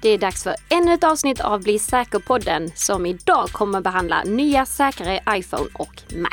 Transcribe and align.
Det 0.00 0.08
är 0.08 0.18
dags 0.18 0.42
för 0.42 0.54
ännu 0.68 0.92
ett 0.92 1.04
avsnitt 1.04 1.40
av 1.40 1.62
Bli 1.62 1.78
säker-podden 1.78 2.70
som 2.74 3.06
idag 3.06 3.48
kommer 3.52 3.80
behandla 3.80 4.22
nya 4.22 4.66
säkrare 4.66 5.20
iPhone 5.30 5.68
och 5.74 6.02
Mac. 6.16 6.30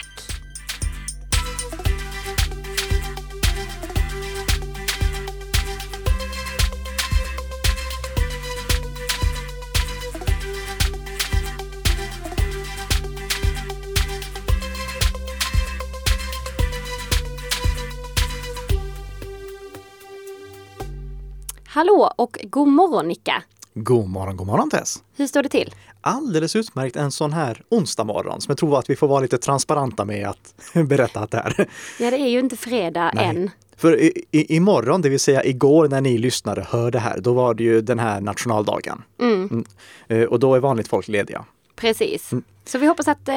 Hallå 21.68 22.14
och 22.18 22.38
god 22.44 22.68
morgon 22.68 23.08
Nika! 23.08 23.44
God 23.78 24.10
morgon, 24.10 24.38
god 24.38 24.48
morgon 24.48 24.70
Tess! 24.70 25.04
Hur 25.18 25.28
står 25.28 25.44
det 25.44 25.50
till? 25.50 25.74
Alldeles 26.02 26.56
utmärkt 26.56 26.96
en 26.96 27.12
sån 27.12 27.34
här 27.34 27.64
onsdag 27.70 28.04
morgon 28.04 28.42
som 28.42 28.52
jag 28.52 28.58
tror 28.58 28.80
att 28.80 28.90
vi 28.90 28.96
får 28.96 29.08
vara 29.08 29.20
lite 29.20 29.38
transparenta 29.38 30.06
med 30.06 30.28
att 30.28 30.54
berätta 30.88 31.20
att 31.20 31.32
det 31.32 31.38
är. 31.38 31.68
Ja, 32.00 32.12
det 32.12 32.18
är 32.18 32.28
ju 32.28 32.40
inte 32.40 32.58
fredag 32.58 33.12
Nej. 33.16 33.26
än. 33.26 33.52
För 33.78 34.00
i, 34.02 34.24
i, 34.32 34.56
imorgon, 34.56 35.02
det 35.02 35.10
vill 35.10 35.20
säga 35.20 35.44
igår 35.44 35.88
när 35.88 36.02
ni 36.02 36.18
lyssnade 36.18 36.68
hör 36.70 36.92
det 36.92 37.00
här, 37.00 37.20
då 37.20 37.34
var 37.34 37.54
det 37.54 37.64
ju 37.64 37.82
den 37.82 38.00
här 38.00 38.22
nationaldagen. 38.22 39.02
Mm, 39.22 39.66
Eh, 40.08 40.24
Och 40.24 40.40
då 40.40 40.56
är 40.56 40.60
vanligt 40.60 40.88
folk 40.88 41.08
lediga. 41.08 41.46
Precis. 41.76 42.32
Mm. 42.32 42.44
Så 42.66 42.78
vi 42.78 42.88
hoppas 42.88 43.08
att 43.08 43.28
eh, 43.28 43.36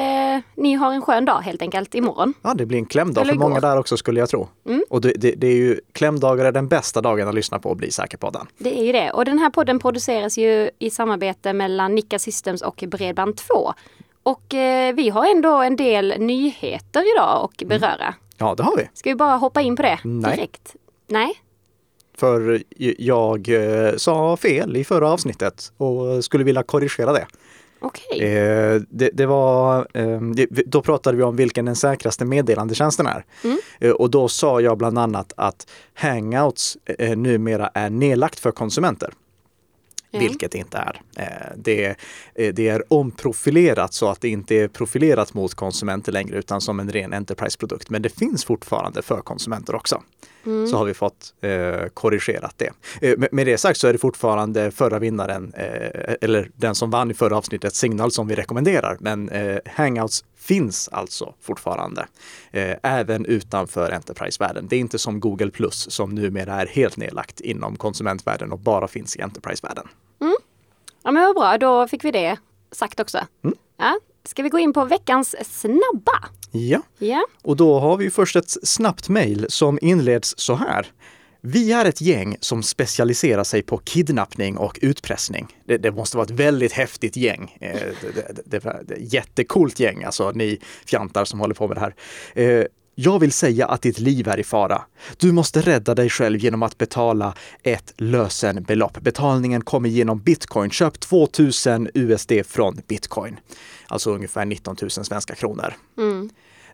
ni 0.55 0.73
har 0.73 0.93
en 0.93 1.01
skön 1.01 1.25
dag 1.25 1.39
helt 1.41 1.61
enkelt 1.61 1.95
imorgon. 1.95 2.33
Ja, 2.41 2.53
det 2.53 2.65
blir 2.65 2.77
en 2.77 2.85
klämdag 2.85 3.27
för 3.27 3.35
många 3.35 3.59
där 3.59 3.77
också 3.77 3.97
skulle 3.97 4.19
jag 4.19 4.29
tro. 4.29 4.47
Mm. 4.65 4.83
Och 4.89 5.01
det, 5.01 5.13
det, 5.15 5.31
det 5.31 5.47
är 5.47 5.55
ju 5.55 5.79
klämdagar 5.91 6.45
är 6.45 6.51
den 6.51 6.67
bästa 6.67 7.01
dagen 7.01 7.27
att 7.27 7.35
lyssna 7.35 7.59
på 7.59 7.69
och 7.69 7.77
bli 7.77 7.91
säker 7.91 8.17
på 8.17 8.29
den. 8.29 8.47
Det 8.57 8.79
är 8.79 8.83
ju 8.83 8.91
det. 8.91 9.11
Och 9.11 9.25
den 9.25 9.39
här 9.39 9.49
podden 9.49 9.79
produceras 9.79 10.37
ju 10.37 10.69
i 10.79 10.89
samarbete 10.89 11.53
mellan 11.53 11.95
Nicka 11.95 12.19
Systems 12.19 12.61
och 12.61 12.75
Bredband2. 12.75 13.73
Och 14.23 14.53
eh, 14.53 14.95
vi 14.95 15.09
har 15.09 15.31
ändå 15.31 15.57
en 15.57 15.75
del 15.75 16.13
nyheter 16.19 17.15
idag 17.15 17.49
att 17.51 17.67
beröra. 17.67 18.15
Ja, 18.37 18.55
det 18.55 18.63
har 18.63 18.77
vi. 18.77 18.89
Ska 18.93 19.09
vi 19.09 19.15
bara 19.15 19.35
hoppa 19.35 19.61
in 19.61 19.75
på 19.75 19.81
det 19.81 19.99
Nej. 20.03 20.35
direkt? 20.35 20.75
Nej. 21.07 21.33
För 22.17 22.63
jag 22.97 23.49
eh, 23.49 23.95
sa 23.95 24.37
fel 24.37 24.77
i 24.77 24.83
förra 24.83 25.11
avsnittet 25.11 25.71
och 25.77 26.23
skulle 26.23 26.43
vilja 26.43 26.63
korrigera 26.63 27.13
det. 27.13 27.27
Okej. 27.79 28.21
Eh, 28.21 28.81
det, 28.89 29.09
det 29.13 29.25
var, 29.25 29.87
eh, 29.93 30.21
då 30.65 30.81
pratade 30.81 31.17
vi 31.17 31.23
om 31.23 31.35
vilken 31.35 31.65
den 31.65 31.75
säkraste 31.75 32.25
meddelandetjänsten 32.25 33.07
är. 33.07 33.25
Mm. 33.43 33.57
Eh, 33.79 33.91
och 33.91 34.09
då 34.09 34.27
sa 34.27 34.61
jag 34.61 34.77
bland 34.77 34.97
annat 34.97 35.33
att 35.37 35.67
Hangouts 35.93 36.77
eh, 36.85 37.17
numera 37.17 37.67
är 37.73 37.89
nedlagt 37.89 38.39
för 38.39 38.51
konsumenter. 38.51 39.13
Ja. 40.11 40.19
Vilket 40.19 40.51
det 40.51 40.57
inte 40.57 40.77
är. 40.77 41.01
Eh, 41.17 41.57
det, 41.57 41.85
eh, 42.35 42.53
det 42.53 42.67
är 42.67 42.83
omprofilerat 42.87 43.93
så 43.93 44.09
att 44.09 44.21
det 44.21 44.29
inte 44.29 44.55
är 44.55 44.67
profilerat 44.67 45.33
mot 45.33 45.53
konsumenter 45.53 46.11
längre 46.11 46.37
utan 46.37 46.61
som 46.61 46.79
en 46.79 46.89
ren 46.89 47.13
Enterprise-produkt. 47.13 47.89
Men 47.89 48.01
det 48.01 48.09
finns 48.09 48.45
fortfarande 48.45 49.01
för 49.01 49.21
konsumenter 49.21 49.75
också. 49.75 50.03
Mm. 50.45 50.67
Så 50.67 50.77
har 50.77 50.85
vi 50.85 50.93
fått 50.93 51.33
eh, 51.41 51.87
korrigerat 51.93 52.55
det. 52.57 52.71
Eh, 53.01 53.17
med, 53.17 53.29
med 53.31 53.47
det 53.47 53.57
sagt 53.57 53.79
så 53.79 53.87
är 53.87 53.93
det 53.93 53.99
fortfarande 53.99 54.71
förra 54.71 54.99
vinnaren, 54.99 55.53
eh, 55.53 56.15
eller 56.21 56.51
den 56.55 56.75
som 56.75 56.91
vann 56.91 57.11
i 57.11 57.13
förra 57.13 57.37
avsnittet, 57.37 57.75
Signal 57.75 58.11
som 58.11 58.27
vi 58.27 58.35
rekommenderar. 58.35 58.97
Men 58.99 59.29
Hangouts 59.65 60.23
finns 60.39 60.87
alltså 60.87 61.33
fortfarande, 61.41 62.07
eh, 62.51 62.75
även 62.83 63.25
utanför 63.25 63.91
Enterprise-världen. 63.91 64.67
Det 64.69 64.75
är 64.75 64.79
inte 64.79 64.99
som 64.99 65.19
Google 65.19 65.49
Plus 65.51 65.91
som 65.91 66.15
numera 66.15 66.61
är 66.61 66.67
helt 66.67 66.97
nedlagt 66.97 67.39
inom 67.39 67.75
konsumentvärlden 67.75 68.51
och 68.51 68.59
bara 68.59 68.87
finns 68.87 69.15
i 69.15 69.21
Enterprise-världen. 69.21 69.87
Ja 71.03 71.11
men 71.11 71.23
vad 71.23 71.35
bra, 71.35 71.57
då 71.57 71.87
fick 71.87 72.03
vi 72.03 72.11
det 72.11 72.37
sagt 72.71 72.99
också. 72.99 73.17
Mm. 73.43 73.55
Ja. 73.77 73.99
Ska 74.25 74.43
vi 74.43 74.49
gå 74.49 74.59
in 74.59 74.73
på 74.73 74.85
veckans 74.85 75.35
snabba? 75.59 76.27
Ja, 76.51 76.81
Ja. 76.97 77.25
och 77.41 77.55
då 77.55 77.79
har 77.79 77.97
vi 77.97 78.09
först 78.09 78.35
ett 78.35 78.49
snabbt 78.67 79.09
mejl 79.09 79.45
som 79.49 79.79
inleds 79.81 80.33
så 80.37 80.55
här. 80.55 80.87
Vi 81.41 81.71
är 81.71 81.85
ett 81.85 82.01
gäng 82.01 82.37
som 82.39 82.63
specialiserar 82.63 83.43
sig 83.43 83.61
på 83.61 83.77
kidnappning 83.77 84.57
och 84.57 84.79
utpressning. 84.81 85.47
Det, 85.65 85.77
det 85.77 85.91
måste 85.91 86.17
vara 86.17 86.25
ett 86.25 86.31
väldigt 86.31 86.71
häftigt 86.71 87.15
gäng. 87.15 87.57
Eh, 87.61 87.79
det, 88.01 88.45
det, 88.45 88.59
det, 88.87 88.95
jättekult 88.99 89.13
jättecoolt 89.13 89.79
gäng, 89.79 90.03
alltså 90.03 90.31
ni 90.31 90.59
fjantar 90.85 91.25
som 91.25 91.39
håller 91.39 91.55
på 91.55 91.67
med 91.67 91.77
det 91.77 91.81
här. 91.81 91.95
Eh, 92.33 92.65
jag 92.95 93.19
vill 93.19 93.31
säga 93.31 93.67
att 93.67 93.81
ditt 93.81 93.99
liv 93.99 94.27
är 94.27 94.39
i 94.39 94.43
fara. 94.43 94.81
Du 95.17 95.31
måste 95.31 95.61
rädda 95.61 95.95
dig 95.95 96.09
själv 96.09 96.39
genom 96.39 96.63
att 96.63 96.77
betala 96.77 97.33
ett 97.63 97.93
lösenbelopp. 97.97 99.01
Betalningen 99.01 99.61
kommer 99.61 99.89
genom 99.89 100.19
bitcoin. 100.19 100.69
Köp 100.69 100.99
2000 100.99 101.89
USD 101.93 102.31
från 102.45 102.81
bitcoin. 102.87 103.39
Alltså 103.87 104.11
ungefär 104.11 104.45
19 104.45 104.75
000 104.81 104.91
svenska 104.91 105.35
kronor. 105.35 105.73
Mm. 105.97 106.29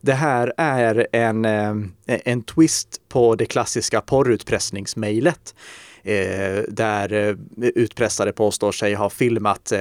Det 0.05 0.13
här 0.13 0.53
är 0.57 1.07
en, 1.11 1.45
eh, 1.45 1.75
en 2.05 2.43
twist 2.43 3.01
på 3.09 3.35
det 3.35 3.45
klassiska 3.45 4.01
porrutpressningsmejlet. 4.01 5.55
Eh, 6.03 6.63
där 6.67 7.13
eh, 7.13 7.35
utpressare 7.75 8.31
påstår 8.31 8.71
sig 8.71 8.93
ha 8.93 9.09
filmat 9.09 9.73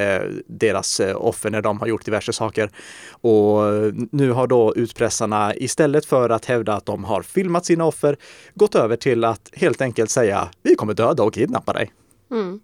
deras 0.46 1.00
offer 1.14 1.50
när 1.50 1.62
de 1.62 1.80
har 1.80 1.86
gjort 1.86 2.04
diverse 2.04 2.32
saker. 2.32 2.70
Och 3.10 3.62
nu 4.10 4.30
har 4.30 4.46
då 4.46 4.74
utpressarna 4.76 5.54
istället 5.56 6.06
för 6.06 6.30
att 6.30 6.44
hävda 6.44 6.74
att 6.74 6.86
de 6.86 7.04
har 7.04 7.22
filmat 7.22 7.64
sina 7.64 7.84
offer 7.84 8.16
gått 8.54 8.74
över 8.74 8.96
till 8.96 9.24
att 9.24 9.50
helt 9.52 9.80
enkelt 9.80 10.10
säga 10.10 10.48
vi 10.62 10.74
kommer 10.74 10.94
döda 10.94 11.22
och 11.22 11.34
kidnappa 11.34 11.72
dig. 11.72 11.92
Mm. 12.30 12.60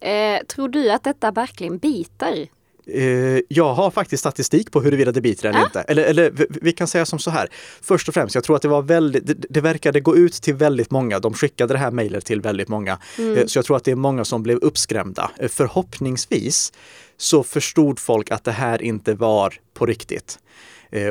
Eh, 0.00 0.46
tror 0.46 0.68
du 0.68 0.90
att 0.90 1.04
detta 1.04 1.30
verkligen 1.30 1.78
biter? 1.78 2.48
Eh, 2.86 3.40
jag 3.48 3.74
har 3.74 3.90
faktiskt 3.90 4.20
statistik 4.20 4.70
på 4.72 4.80
huruvida 4.80 5.12
det 5.12 5.20
biter 5.20 5.48
eller 5.48 5.58
Ja. 5.58 5.64
inte. 5.64 5.80
Eller, 5.80 6.02
eller 6.04 6.32
vi- 6.60 6.72
kan 6.72 6.86
säga 6.88 7.06
som 7.06 7.18
så 7.18 7.30
här. 7.30 7.48
Först 7.82 8.08
och 8.08 8.14
främst, 8.14 8.34
jag 8.34 8.44
tror 8.44 8.56
att 8.56 8.62
det 8.62 8.68
var 8.68 8.82
väldigt, 8.82 9.26
det, 9.26 9.34
det 9.50 9.60
verkade 9.60 10.00
gå 10.00 10.16
ut 10.16 10.32
till 10.32 10.54
väldigt 10.54 10.90
många. 10.90 11.18
De 11.18 11.34
skickade 11.34 11.74
det 11.74 11.78
här 11.78 11.90
mejlet 11.90 12.24
till 12.24 12.40
väldigt 12.40 12.68
många. 12.68 12.98
Eh, 13.36 13.46
så 13.46 13.58
jag 13.58 13.64
tror 13.64 13.76
att 13.76 13.84
det 13.84 13.90
är 13.90 13.94
många 13.96 14.24
som 14.24 14.42
blev 14.42 14.58
uppskrämda. 14.58 15.30
Eh, 15.38 15.48
förhoppningsvis 15.48 16.72
så 17.16 17.42
förstod 17.42 17.98
folk 17.98 18.30
att 18.30 18.44
det 18.44 18.52
här 18.52 18.82
inte 18.82 19.14
var 19.14 19.54
på 19.74 19.86
riktigt. 19.86 20.38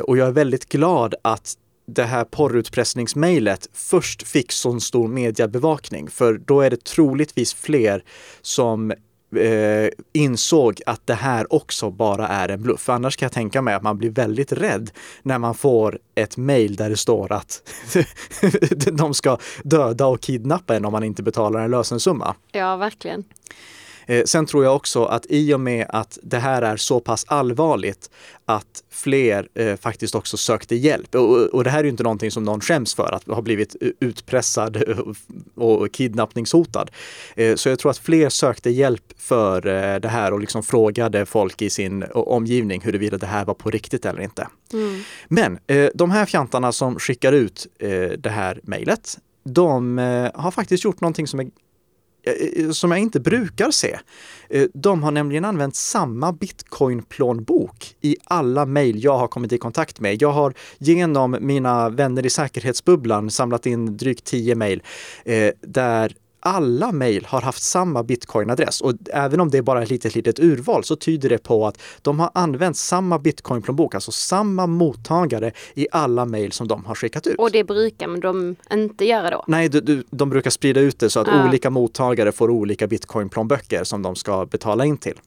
Och 0.04 0.16
jag 0.16 0.28
är 0.28 0.32
väldigt 0.32 0.68
glad 0.68 1.14
att 1.22 1.54
det 1.86 2.02
här 2.04 2.24
porrutpressningsmejlet 2.24 3.68
först 3.72 4.28
fick 4.28 4.52
sån 4.52 4.80
stor 4.80 5.08
mediebevakning. 5.08 6.10
För 6.10 6.32
då 6.38 6.60
är 6.60 6.70
det 6.70 6.84
troligtvis 6.84 7.54
fler 7.54 8.04
som 8.42 8.92
eh, 9.36 9.88
insåg 10.12 10.80
att 10.86 11.06
det 11.06 11.14
här 11.14 11.52
också 11.54 11.90
bara 11.90 12.28
är 12.28 12.48
en 12.48 12.62
bluff. 12.62 12.80
För 12.80 12.92
annars 12.92 13.16
kan 13.16 13.26
jag 13.26 13.32
tänka 13.32 13.62
mig 13.62 13.74
att 13.74 13.82
man 13.82 13.98
blir 13.98 14.10
väldigt 14.10 14.52
rädd 14.52 14.90
när 15.22 15.38
man 15.38 15.54
får 15.54 15.98
ett 16.14 16.36
mejl 16.36 16.76
där 16.76 16.90
det 16.90 16.96
står 16.96 17.32
att 17.32 17.62
de 18.92 19.14
ska 19.14 19.38
döda 19.62 20.06
och 20.06 20.20
kidnappa 20.20 20.76
en 20.76 20.84
om 20.84 20.92
man 20.92 21.04
inte 21.04 21.22
betalar 21.22 21.60
en 21.60 21.70
lösensumma. 21.70 22.34
Ja, 22.52 22.76
verkligen. 22.76 23.24
Eh, 24.06 24.24
sen 24.24 24.46
tror 24.46 24.64
jag 24.64 24.76
också 24.76 25.04
att 25.04 25.26
i 25.28 25.54
och 25.54 25.60
med 25.60 25.86
att 25.88 26.18
det 26.22 26.38
här 26.38 26.62
är 26.62 26.76
så 26.76 27.00
pass 27.00 27.24
allvarligt 27.28 28.10
att 28.44 28.84
fler 28.90 29.48
eh, 29.54 29.76
faktiskt 29.76 30.14
också 30.14 30.36
sökte 30.36 30.76
hjälp. 30.76 31.14
Och, 31.14 31.36
och 31.38 31.64
det 31.64 31.70
här 31.70 31.84
är 31.84 31.88
inte 31.88 32.02
någonting 32.02 32.30
som 32.30 32.44
någon 32.44 32.60
skäms 32.60 32.94
för, 32.94 33.14
att 33.14 33.26
ha 33.26 33.42
blivit 33.42 33.76
utpressad 34.00 34.76
och, 35.54 35.82
och 35.82 35.92
kidnappningshotad. 35.92 36.90
Eh, 37.36 37.54
så 37.54 37.68
jag 37.68 37.78
tror 37.78 37.90
att 37.90 37.98
fler 37.98 38.28
sökte 38.28 38.70
hjälp 38.70 39.12
för 39.18 39.66
eh, 39.66 40.00
det 40.00 40.08
här 40.08 40.32
och 40.32 40.40
liksom 40.40 40.62
frågade 40.62 41.26
folk 41.26 41.62
i 41.62 41.70
sin 41.70 42.04
omgivning 42.14 42.80
huruvida 42.80 43.18
det 43.18 43.26
här 43.26 43.44
var 43.44 43.54
på 43.54 43.70
riktigt 43.70 44.04
eller 44.04 44.22
inte. 44.22 44.48
Mm. 44.72 45.02
Men 45.28 45.58
eh, 45.66 45.88
de 45.94 46.10
här 46.10 46.26
fjantarna 46.26 46.72
som 46.72 46.98
skickar 46.98 47.32
ut 47.32 47.66
eh, 47.78 48.08
det 48.18 48.30
här 48.30 48.60
mejlet, 48.62 49.18
de 49.44 49.98
har 50.34 50.50
faktiskt 50.50 50.84
gjort 50.84 51.00
någonting 51.00 51.26
som 51.26 51.40
är 51.40 51.50
Eh, 52.24 52.64
eh, 52.64 52.70
som 52.70 52.90
jag 52.90 53.00
inte 53.00 53.20
brukar 53.20 53.70
se. 53.70 53.98
Eh, 54.50 54.66
de 54.74 55.02
har 55.02 55.10
nämligen 55.10 55.44
använt 55.44 55.76
samma 55.76 56.32
bitcoin-plånbok 56.32 57.96
i 58.00 58.16
alla 58.24 58.66
mejl 58.66 59.04
jag 59.04 59.18
har 59.18 59.28
kommit 59.28 59.52
i 59.52 59.58
kontakt 59.58 60.00
med. 60.00 60.22
Jag 60.22 60.30
har 60.30 60.54
genom 60.78 61.36
mina 61.40 61.88
vänner 61.88 62.26
i 62.26 62.30
säkerhetsbubblan 62.30 63.30
samlat 63.30 63.66
in 63.66 63.96
drygt 63.96 64.24
10 64.24 64.54
mejl 64.54 64.82
där 65.60 66.12
alla 66.44 66.92
mejl 66.92 67.24
har 67.24 67.40
haft 67.40 67.62
samma 67.62 68.02
bitcoin-adress 68.02 68.80
och 68.80 68.92
även 69.12 69.40
om 69.40 69.50
det 69.50 69.58
är 69.58 69.62
bara 69.62 69.82
ett 69.82 69.90
litet, 69.90 70.14
litet 70.14 70.38
urval 70.38 70.84
så 70.84 70.96
tyder 70.96 71.28
det 71.28 71.38
på 71.38 71.66
att 71.66 71.78
de 72.02 72.20
har 72.20 72.30
använt 72.34 72.76
samma 72.76 73.18
bitcoin-plånbok, 73.18 73.94
alltså 73.94 74.12
samma 74.12 74.66
mottagare 74.66 75.52
i 75.74 75.86
alla 75.92 76.24
mejl 76.24 76.52
som 76.52 76.68
de 76.68 76.84
har 76.84 76.94
skickat 76.94 77.26
ut. 77.26 77.38
Och 77.38 77.50
det 77.50 77.64
brukar 77.64 78.20
de 78.20 78.56
inte 78.72 79.04
göra 79.04 79.30
då? 79.30 79.44
Nej, 79.46 79.68
du, 79.68 79.80
du, 79.80 80.04
de 80.10 80.30
brukar 80.30 80.50
sprida 80.50 80.80
ut 80.80 80.98
det 80.98 81.10
så 81.10 81.20
att 81.20 81.26
Ja. 81.28 81.48
olika 81.48 81.70
mottagare 81.70 82.32
får 82.32 82.50
olika 82.50 82.86
bitcoin-plånböcker 82.86 83.84
som 83.84 84.02
de 84.02 84.16
ska 84.16 84.46
betala 84.46 84.84
in 84.84 84.96
till. 84.98 85.20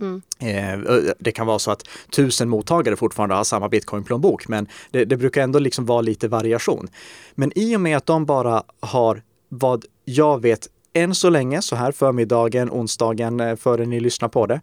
Mm. 0.00 0.22
Eh, 0.38 0.94
Det 1.18 1.32
kan 1.32 1.46
vara 1.46 1.58
så 1.58 1.70
att 1.70 1.82
tusen 2.16 2.48
mottagare 2.48 2.96
fortfarande 2.96 3.34
har 3.34 3.44
samma 3.44 3.68
bitcoin-plånbok, 3.68 4.48
men 4.48 4.66
det, 4.90 5.04
det 5.04 5.16
brukar 5.16 5.42
ändå 5.42 5.58
liksom 5.58 5.86
vara 5.86 6.00
lite 6.00 6.28
variation. 6.28 6.88
Men 7.34 7.52
i 7.58 7.76
och 7.76 7.80
med 7.80 7.96
att 7.96 8.06
de 8.06 8.26
bara 8.26 8.62
har, 8.80 9.22
vad 9.48 9.84
jag 10.04 10.42
vet, 10.42 10.68
än 10.92 11.14
så 11.14 11.30
länge, 11.30 11.62
så 11.62 11.76
här 11.76 11.92
förmiddagen, 11.92 12.70
onsdagen 12.70 13.40
eh, 13.40 13.56
före 13.56 13.86
ni 13.86 14.00
lyssnar 14.00 14.28
på 14.28 14.46
det, 14.46 14.60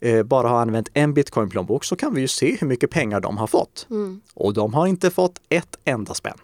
eh, 0.00 0.22
bara 0.22 0.48
har 0.48 0.60
använt 0.60 0.88
en 0.94 1.14
bitcoin-plånbok 1.14 1.84
så 1.84 1.96
kan 1.96 2.14
vi 2.14 2.20
ju 2.20 2.28
se 2.28 2.56
hur 2.60 2.66
mycket 2.66 2.90
pengar 2.90 3.20
de 3.20 3.38
har 3.38 3.46
fått. 3.46 3.86
Mm. 3.90 4.20
Och 4.34 4.54
de 4.54 4.74
har 4.74 4.86
inte 4.86 5.10
fått 5.10 5.40
ett 5.48 5.78
enda 5.84 6.14
spänn. 6.14 6.38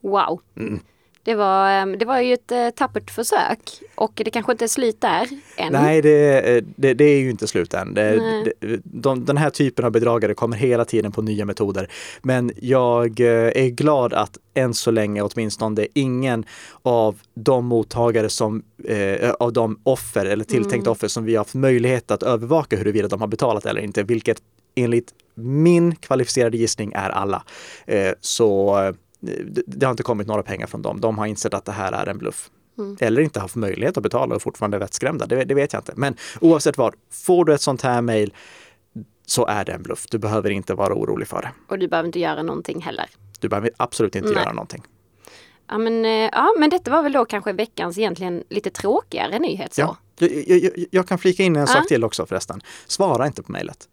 Wow. 0.00 0.40
Mm. 0.56 0.80
Det 1.26 1.34
var, 1.34 1.70
ehm, 1.70 1.98
det 1.98 2.04
var 2.04 2.20
ju 2.20 2.34
ett 2.34 2.52
eh, 2.52 2.70
tappert 2.70 3.10
försök 3.10 3.82
och 3.94 4.12
det 4.24 4.30
kanske 4.30 4.52
inte 4.52 4.64
är 4.64 4.68
slut 4.68 5.00
där 5.00 5.28
än. 5.56 5.72
Nej, 5.72 6.02
det, 6.02 6.64
det, 6.76 6.94
det 6.94 7.04
är 7.04 7.18
ju 7.18 7.30
inte 7.30 7.46
slut 7.46 7.74
än. 7.74 7.94
Det, 7.94 8.52
de, 8.84 9.24
den 9.24 9.36
här 9.36 9.50
typen 9.50 9.84
av 9.84 9.90
bedragare 9.90 10.34
kommer 10.34 10.56
hela 10.56 10.84
tiden 10.84 11.12
på 11.12 11.22
nya 11.22 11.44
metoder. 11.44 11.90
Men 12.22 12.52
jag 12.56 13.20
eh, 13.20 13.64
är 13.64 13.68
glad 13.68 14.12
att 14.12 14.38
än 14.54 14.74
så 14.74 14.90
länge 14.90 15.22
åtminstone 15.22 15.86
ingen 15.94 16.44
av 16.82 17.18
de 17.34 17.66
mottagare 17.66 18.28
som, 18.28 18.62
eh, 18.84 19.30
av 19.30 19.52
de 19.52 19.80
offer 19.82 20.26
eller 20.26 20.44
tilltänkta 20.44 20.90
offer 20.90 21.08
som 21.08 21.24
vi 21.24 21.34
har 21.34 21.40
haft 21.40 21.54
möjlighet 21.54 22.10
att 22.10 22.22
övervaka 22.22 22.76
huruvida 22.76 23.08
de 23.08 23.20
har 23.20 23.28
betalat 23.28 23.66
eller 23.66 23.80
inte, 23.80 24.02
vilket 24.02 24.38
enligt 24.74 25.12
min 25.34 25.96
kvalificerade 25.96 26.56
gissning 26.56 26.92
är 26.94 27.10
alla. 27.10 27.42
Eh, 27.86 28.12
så 28.20 28.78
eh, 28.82 28.94
det, 29.66 29.86
har 29.86 29.90
inte 29.90 30.02
kommit 30.02 30.26
några 30.26 30.42
pengar 30.42 30.66
från 30.66 30.82
dem. 30.82 31.00
De 31.00 31.18
har 31.18 31.26
insett 31.26 31.54
att 31.54 31.64
det 31.64 31.72
här 31.72 31.92
är 31.92 32.06
en 32.06 32.18
bluff. 32.18 32.50
Eller 33.00 33.22
inte 33.22 33.40
haft 33.40 33.54
möjlighet 33.56 33.96
att 33.96 34.02
betala 34.02 34.34
och 34.34 34.42
fortfarande 34.42 34.76
är 34.76 34.78
vettskrämda. 34.78 35.26
Det, 35.26 35.44
det 35.44 35.54
vet 35.54 35.72
jag 35.72 35.80
inte. 35.80 35.92
Men 35.96 36.16
oavsett 36.40 36.78
vad, 36.78 36.94
får 37.10 37.44
du 37.44 37.54
ett 37.54 37.60
sånt 37.60 37.82
här 37.82 38.02
mejl 38.02 38.34
så 39.26 39.46
är 39.46 39.64
det 39.64 39.72
en 39.72 39.82
bluff. 39.82 40.06
Du 40.10 40.18
behöver 40.18 40.50
inte 40.50 40.74
vara 40.74 40.94
orolig 40.94 41.28
för 41.28 41.42
det. 41.42 41.52
Och 41.68 41.78
du 41.78 41.88
behöver 41.88 42.06
inte 42.06 42.18
göra 42.20 42.42
någonting 42.42 42.80
heller. 42.82 43.06
Du 43.40 43.48
behöver 43.48 43.70
absolut 43.76 44.14
inte 44.16 44.28
Nej. 44.28 44.36
göra 44.38 44.52
någonting. 44.52 44.82
Ja 45.68 45.78
men, 45.78 46.04
eh, 46.04 46.10
ja 46.10 46.54
men 46.58 46.70
detta 46.70 46.90
var 46.90 47.02
väl 47.02 47.12
då 47.12 47.24
kanske 47.24 47.52
veckans 47.52 47.98
egentligen 47.98 48.44
lite 48.50 48.70
tråkigare 48.70 49.38
nyhet 49.38 49.74
så. 49.74 49.80
Ja. 49.80 49.96
Jag, 50.18 50.30
jag, 50.46 50.62
jag- 50.64 50.86
jag 50.90 51.08
kan 51.08 51.18
flika 51.18 51.42
in 51.42 51.56
en 51.56 51.60
Ja. 51.60 51.66
sak 51.66 51.88
till 51.88 52.04
också 52.04 52.26
förresten. 52.26 52.60
Svara 52.86 53.26
inte 53.26 53.42
på 53.42 53.52
mejlet. 53.52 53.88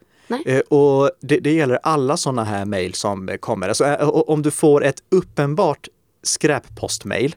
Eh, 0.45 0.59
och 0.59 1.11
det, 1.21 1.37
det 1.39 1.53
gäller 1.53 1.79
alla 1.83 2.17
sådana 2.17 2.43
här 2.43 2.65
mejl 2.65 2.93
som 2.93 3.29
eh, 3.29 3.37
kommer. 3.37 3.67
Alltså, 3.67 3.85
eh, 3.85 4.07
om 4.09 4.41
du 4.41 4.51
får 4.51 4.83
ett 4.83 5.03
uppenbart 5.11 5.87
skräppostmejl, 6.23 7.35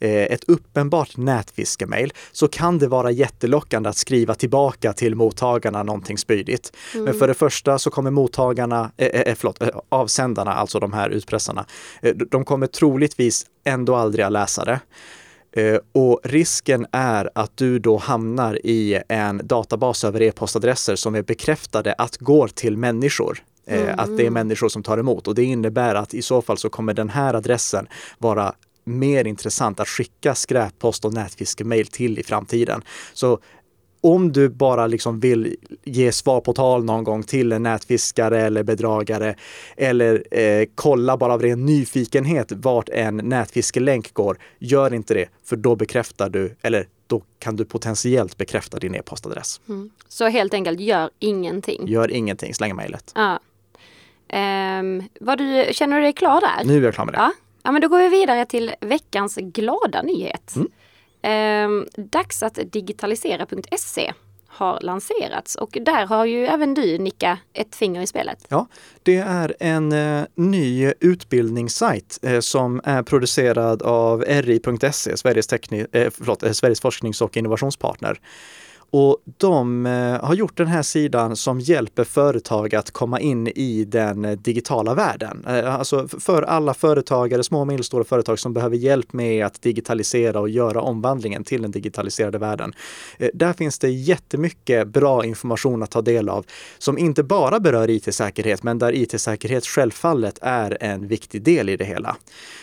eh, 0.00 0.10
ett 0.10 0.44
uppenbart 0.44 1.16
nätfiskemail, 1.16 2.12
så 2.32 2.48
kan 2.48 2.78
det 2.78 2.88
vara 2.88 3.10
jättelockande 3.10 3.88
att 3.88 3.96
skriva 3.96 4.34
tillbaka 4.34 4.92
till 4.92 5.14
mottagarna 5.14 5.82
någonting 5.82 6.18
spydigt. 6.18 6.72
Men 6.94 7.14
för 7.14 7.28
det 7.28 7.34
första 7.34 7.78
så 7.78 7.90
kommer 7.90 8.10
mottagarna, 8.10 8.90
eh, 8.96 9.06
eh, 9.06 9.34
förlåt, 9.34 9.62
avsändarna, 9.88 10.54
alltså 10.54 10.80
de 10.80 10.92
här 10.92 11.08
utpressarna, 11.08 11.66
de 12.30 12.44
kommer 12.44 12.66
troligtvis 12.66 13.46
ändå 13.64 13.94
aldrig 13.94 14.24
att 14.24 14.32
läsa 14.32 14.64
det. 14.64 14.80
Eh, 15.56 15.78
Och 15.92 16.20
risken 16.24 16.86
är 16.92 17.30
att 17.34 17.56
du 17.56 17.78
då 17.78 17.96
hamnar 17.96 18.66
i 18.66 19.02
en 19.08 19.40
databas 19.44 20.04
över 20.04 20.22
e-postadresser 20.22 20.96
som 20.96 21.14
är 21.14 21.22
bekräftade 21.22 21.92
att 21.92 22.16
går 22.16 22.48
till 22.48 22.76
människor. 22.76 23.42
Eh, 23.66 23.94
Att 23.98 24.16
det 24.16 24.26
är 24.26 24.30
människor 24.30 24.68
som 24.68 24.82
tar 24.82 24.98
emot 24.98 25.28
och 25.28 25.34
det 25.34 25.44
innebär 25.44 25.94
att 25.94 26.14
i 26.14 26.22
så 26.22 26.42
fall 26.42 26.58
så 26.58 26.68
kommer 26.68 26.94
den 26.94 27.08
här 27.08 27.34
adressen 27.34 27.88
vara 28.18 28.54
mer 28.84 29.26
intressant 29.26 29.80
att 29.80 29.88
skicka 29.88 30.34
skräppost 30.34 31.04
och 31.04 31.14
nätfiskemail 31.14 31.86
till 31.86 32.18
i 32.18 32.22
framtiden. 32.22 32.82
Så 33.12 33.38
om 34.06 34.32
du 34.32 34.48
bara 34.48 34.86
liksom 34.86 35.20
vill 35.20 35.56
ge 35.84 36.12
svar 36.12 36.40
på 36.40 36.52
tal 36.52 36.84
någon 36.84 37.04
gång 37.04 37.22
till 37.22 37.52
en 37.52 37.62
nätfiskare 37.62 38.42
eller 38.42 38.62
bedragare 38.62 39.34
eller 39.76 40.38
eh, 40.38 40.66
kolla 40.74 41.16
bara 41.16 41.32
av 41.32 41.42
ren 41.42 41.66
nyfikenhet 41.66 42.52
vart 42.52 42.88
en 42.88 43.16
nätfiskelänk 43.16 44.14
går, 44.14 44.38
gör 44.58 44.94
inte 44.94 45.14
det, 45.14 45.28
för 45.44 45.56
då 45.56 45.76
bekräftar 45.76 46.28
du, 46.28 46.56
eller 46.62 46.86
då 47.06 47.22
kan 47.38 47.56
du 47.56 47.64
potentiellt 47.64 48.36
bekräfta 48.36 48.78
din 48.78 48.94
e-postadress. 48.94 49.60
Så 50.08 50.26
helt 50.28 50.54
enkelt 50.54 50.80
gör 50.80 51.10
ingenting. 51.18 51.88
Gör 51.88 52.10
ingenting, 52.10 52.54
släng 52.54 52.76
mejlet. 52.76 53.12
Ja. 53.14 53.40
Vad 55.20 55.38
du, 55.38 55.68
känner 55.72 55.96
du 55.96 56.02
dig 56.02 56.12
klar 56.12 56.40
där? 56.40 56.64
Nu 56.64 56.78
är 56.78 56.82
jag 56.82 56.94
klar 56.94 57.04
med 57.04 57.14
det. 57.14 57.18
Ja. 57.18 57.32
ja, 57.62 57.72
men 57.72 57.82
då 57.82 57.88
går 57.88 57.98
vi 57.98 58.08
vidare 58.08 58.46
till 58.46 58.74
veckans 58.80 59.36
glada 59.36 60.02
nyhet. 60.02 60.56
Mm. 60.56 60.68
Ehm, 61.22 61.86
dags 61.96 62.42
att 62.42 62.58
digitalisera.se 62.72 64.12
har 64.48 64.80
lanserats 64.80 65.54
och 65.54 65.78
där 65.80 66.06
har 66.06 66.24
ju 66.24 66.46
även 66.46 66.74
du 66.74 66.98
Nicka 66.98 67.38
ett 67.52 67.74
finger 67.74 68.02
i 68.02 68.06
spelet. 68.06 68.46
Ja, 68.48 68.66
det 69.02 69.16
är 69.16 69.56
en 69.60 69.92
eh, 69.92 70.24
ny 70.34 70.92
utbildningssajt 71.00 72.18
eh, 72.22 72.40
som 72.40 72.80
är 72.84 73.02
producerad 73.02 73.82
av 73.82 74.22
RI.se, 74.22 75.16
Sveriges, 75.16 75.48
tekni- 75.48 75.86
eh, 75.92 76.10
förlåt, 76.18 76.42
eh, 76.42 76.52
Sveriges 76.52 76.80
forsknings 76.80 77.22
och 77.22 77.36
innovationspartner. 77.36 78.20
Och 78.90 79.18
de 79.36 79.86
eh, 79.86 80.24
har 80.24 80.34
gjort 80.34 80.56
den 80.56 80.66
här 80.66 80.82
sidan 80.82 81.36
som 81.36 81.60
hjälper 81.60 82.04
företag 82.04 82.74
att 82.74 82.90
komma 82.90 83.20
in 83.20 83.46
i 83.46 83.84
den 83.84 84.38
digitala 84.42 84.94
världen. 84.94 85.44
Eh, 85.48 85.74
alltså 85.74 86.08
för 86.08 86.42
alla 86.42 86.74
företagare, 86.74 87.44
små 87.44 87.60
och 87.60 87.66
medelstora 87.66 88.04
företag 88.04 88.38
som 88.38 88.52
behöver 88.52 88.76
hjälp 88.76 89.12
med 89.12 89.46
att 89.46 89.62
digitalisera 89.62 90.40
och 90.40 90.48
göra 90.48 90.80
omvandlingen 90.80 91.44
till 91.44 91.62
den 91.62 91.70
digitaliserade 91.70 92.38
världen. 92.38 92.72
Eh, 93.18 93.28
där 93.34 93.52
finns 93.52 93.78
det 93.78 93.90
jättemycket 93.90 94.88
bra 94.88 95.24
information 95.24 95.82
att 95.82 95.90
ta 95.90 96.02
del 96.02 96.28
av 96.28 96.46
som 96.78 96.98
inte 96.98 97.22
bara 97.22 97.60
berör 97.60 97.90
IT-säkerhet, 97.90 98.62
men 98.62 98.78
där 98.78 98.94
IT-säkerhet 98.94 99.66
självfallet 99.66 100.38
är 100.42 100.78
en 100.80 101.08
viktig 101.08 101.42
del 101.42 101.68
i 101.68 101.76
det 101.76 101.84
hela. 101.84 102.16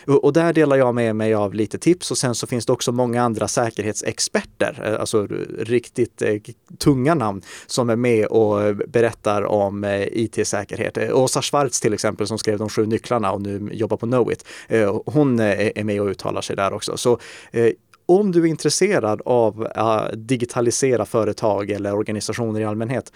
Och, 0.07 0.33
där 0.33 0.53
delar 0.53 0.75
jag 0.75 0.95
med 0.95 1.15
mig 1.15 1.33
av 1.33 1.53
lite 1.53 1.77
tips 1.77 2.11
och 2.11 2.17
sen 2.17 2.35
så 2.35 2.47
finns 2.47 2.65
det 2.65 2.73
också 2.73 2.91
många 2.91 3.23
andra 3.23 3.47
säkerhetsexperter, 3.47 4.97
alltså 4.99 5.27
riktigt 5.59 6.12
eh, 6.21 6.41
tunga 6.77 7.15
namn 7.15 7.41
som 7.67 7.89
är 7.89 7.95
med 7.95 8.25
och 8.25 8.61
eh, 8.63 8.73
berättar 8.73 9.43
om 9.43 9.83
eh, 9.83 10.07
IT-säkerhet. 10.11 10.97
Eh, 10.97 11.17
Åsa 11.17 11.41
Schwarz 11.41 11.81
till 11.81 11.93
exempel 11.93 12.27
som 12.27 12.37
skrev 12.37 12.59
de 12.59 12.69
sju 12.69 12.85
nycklarna 12.85 13.31
och 13.31 13.41
nu 13.41 13.69
jobbar 13.73 13.97
på 13.97 14.05
Knowit. 14.05 14.45
Eh, 14.67 15.01
hon 15.05 15.39
eh, 15.39 15.71
är 15.75 15.83
med 15.83 16.01
och 16.01 16.07
uttalar 16.07 16.41
sig 16.41 16.55
där 16.55 16.73
också. 16.73 16.97
Så 16.97 17.19
eh, 17.51 17.71
om 18.05 18.31
du 18.31 18.41
är 18.41 18.45
intresserad 18.45 19.21
av 19.25 19.67
att 19.75 20.27
digitalisera 20.27 21.05
företag 21.05 21.71
eller 21.71 21.95
organisationer 21.95 22.59
i 22.59 22.63
allmänhet, 22.63 23.13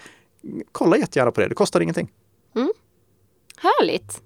kolla 0.72 0.96
jättegärna 0.96 1.30
på 1.30 1.40
det. 1.40 1.48
Det 1.48 1.54
kostar 1.54 1.80
ingenting. 1.80 2.08
Härligt! 3.56 4.22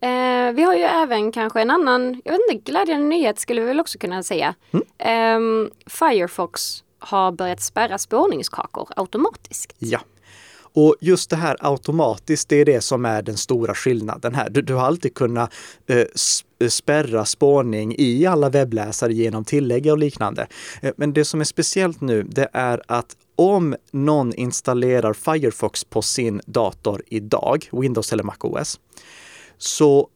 Eh, 0.00 0.52
vi 0.54 0.62
har 0.62 0.74
ju 0.74 0.82
även 0.82 1.32
kanske 1.32 1.60
en 1.60 1.70
annan, 1.70 2.22
jag 2.24 2.32
vet 2.32 2.40
inte, 2.50 2.70
glädjande 2.70 3.06
nyhet 3.06 3.38
skulle 3.38 3.60
vi 3.60 3.66
väl 3.66 3.80
också 3.80 3.98
kunna 3.98 4.22
säga. 4.22 4.54
Ehm, 4.98 5.70
Firefox 5.86 6.84
har 6.98 7.32
börjat 7.32 7.60
spärra 7.60 7.98
spårningskakor 7.98 8.88
automatiskt. 8.96 9.72
Ja. 9.78 10.00
Och 10.72 10.96
just 11.00 11.30
det 11.30 11.36
här 11.36 11.56
automatiskt, 11.60 12.48
det 12.48 12.56
är 12.56 12.64
det 12.64 12.80
som 12.80 13.04
är 13.04 13.22
den 13.22 13.36
stora 13.36 13.74
skillnaden 13.74 14.34
här. 14.34 14.50
Du, 14.50 14.62
du 14.62 14.74
har 14.74 14.86
alltid 14.86 15.14
kunnat 15.14 15.52
eh, 15.86 15.96
eh, 16.58 16.68
spärra 16.68 17.24
spårning 17.24 17.94
i 17.98 18.26
alla 18.26 18.48
webbläsare 18.48 19.14
genom 19.14 19.44
tillägg 19.44 19.86
och 19.86 19.98
liknande. 19.98 20.46
Eh, 20.82 20.92
men 20.96 21.12
det 21.12 21.24
som 21.24 21.40
är 21.40 21.44
speciellt 21.44 22.00
nu, 22.00 22.22
det 22.22 22.48
är 22.52 22.82
att 22.86 23.16
om 23.36 23.76
någon 23.90 24.34
installerar 24.34 25.12
Firefox 25.12 25.84
på 25.84 26.02
sin 26.02 26.40
dator 26.46 27.02
idag, 27.06 27.68
Windows 27.72 28.12
eller 28.12 28.24
MacOS, 28.24 28.80
så 29.58 30.08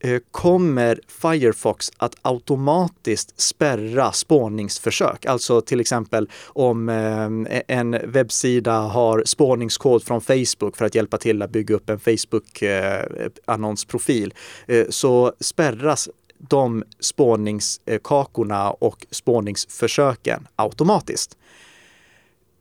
Eh, 0.00 0.20
kommer 0.30 1.00
Firefox 1.08 1.92
att 1.96 2.14
automatiskt 2.22 3.40
spärra 3.40 4.12
spårningsförsök. 4.12 5.26
Alltså 5.26 5.60
till 5.60 5.80
exempel 5.80 6.30
om 6.46 6.88
eh, 6.88 7.30
en 7.68 7.96
webbsida 8.04 8.72
har 8.72 9.22
spårningskod 9.26 10.04
från 10.04 10.20
Facebook 10.20 10.76
för 10.76 10.84
att 10.84 10.94
hjälpa 10.94 11.18
till 11.18 11.42
att 11.42 11.50
bygga 11.50 11.74
upp 11.74 11.90
en 11.90 11.98
Facebook-annonsprofil 11.98 14.34
eh, 14.66 14.86
så 14.88 15.32
spärras 15.40 16.08
de 16.38 16.84
spårningskakorna 17.00 18.70
och 18.70 19.06
spårningsförsöken 19.10 20.48
automatiskt. 20.56 21.36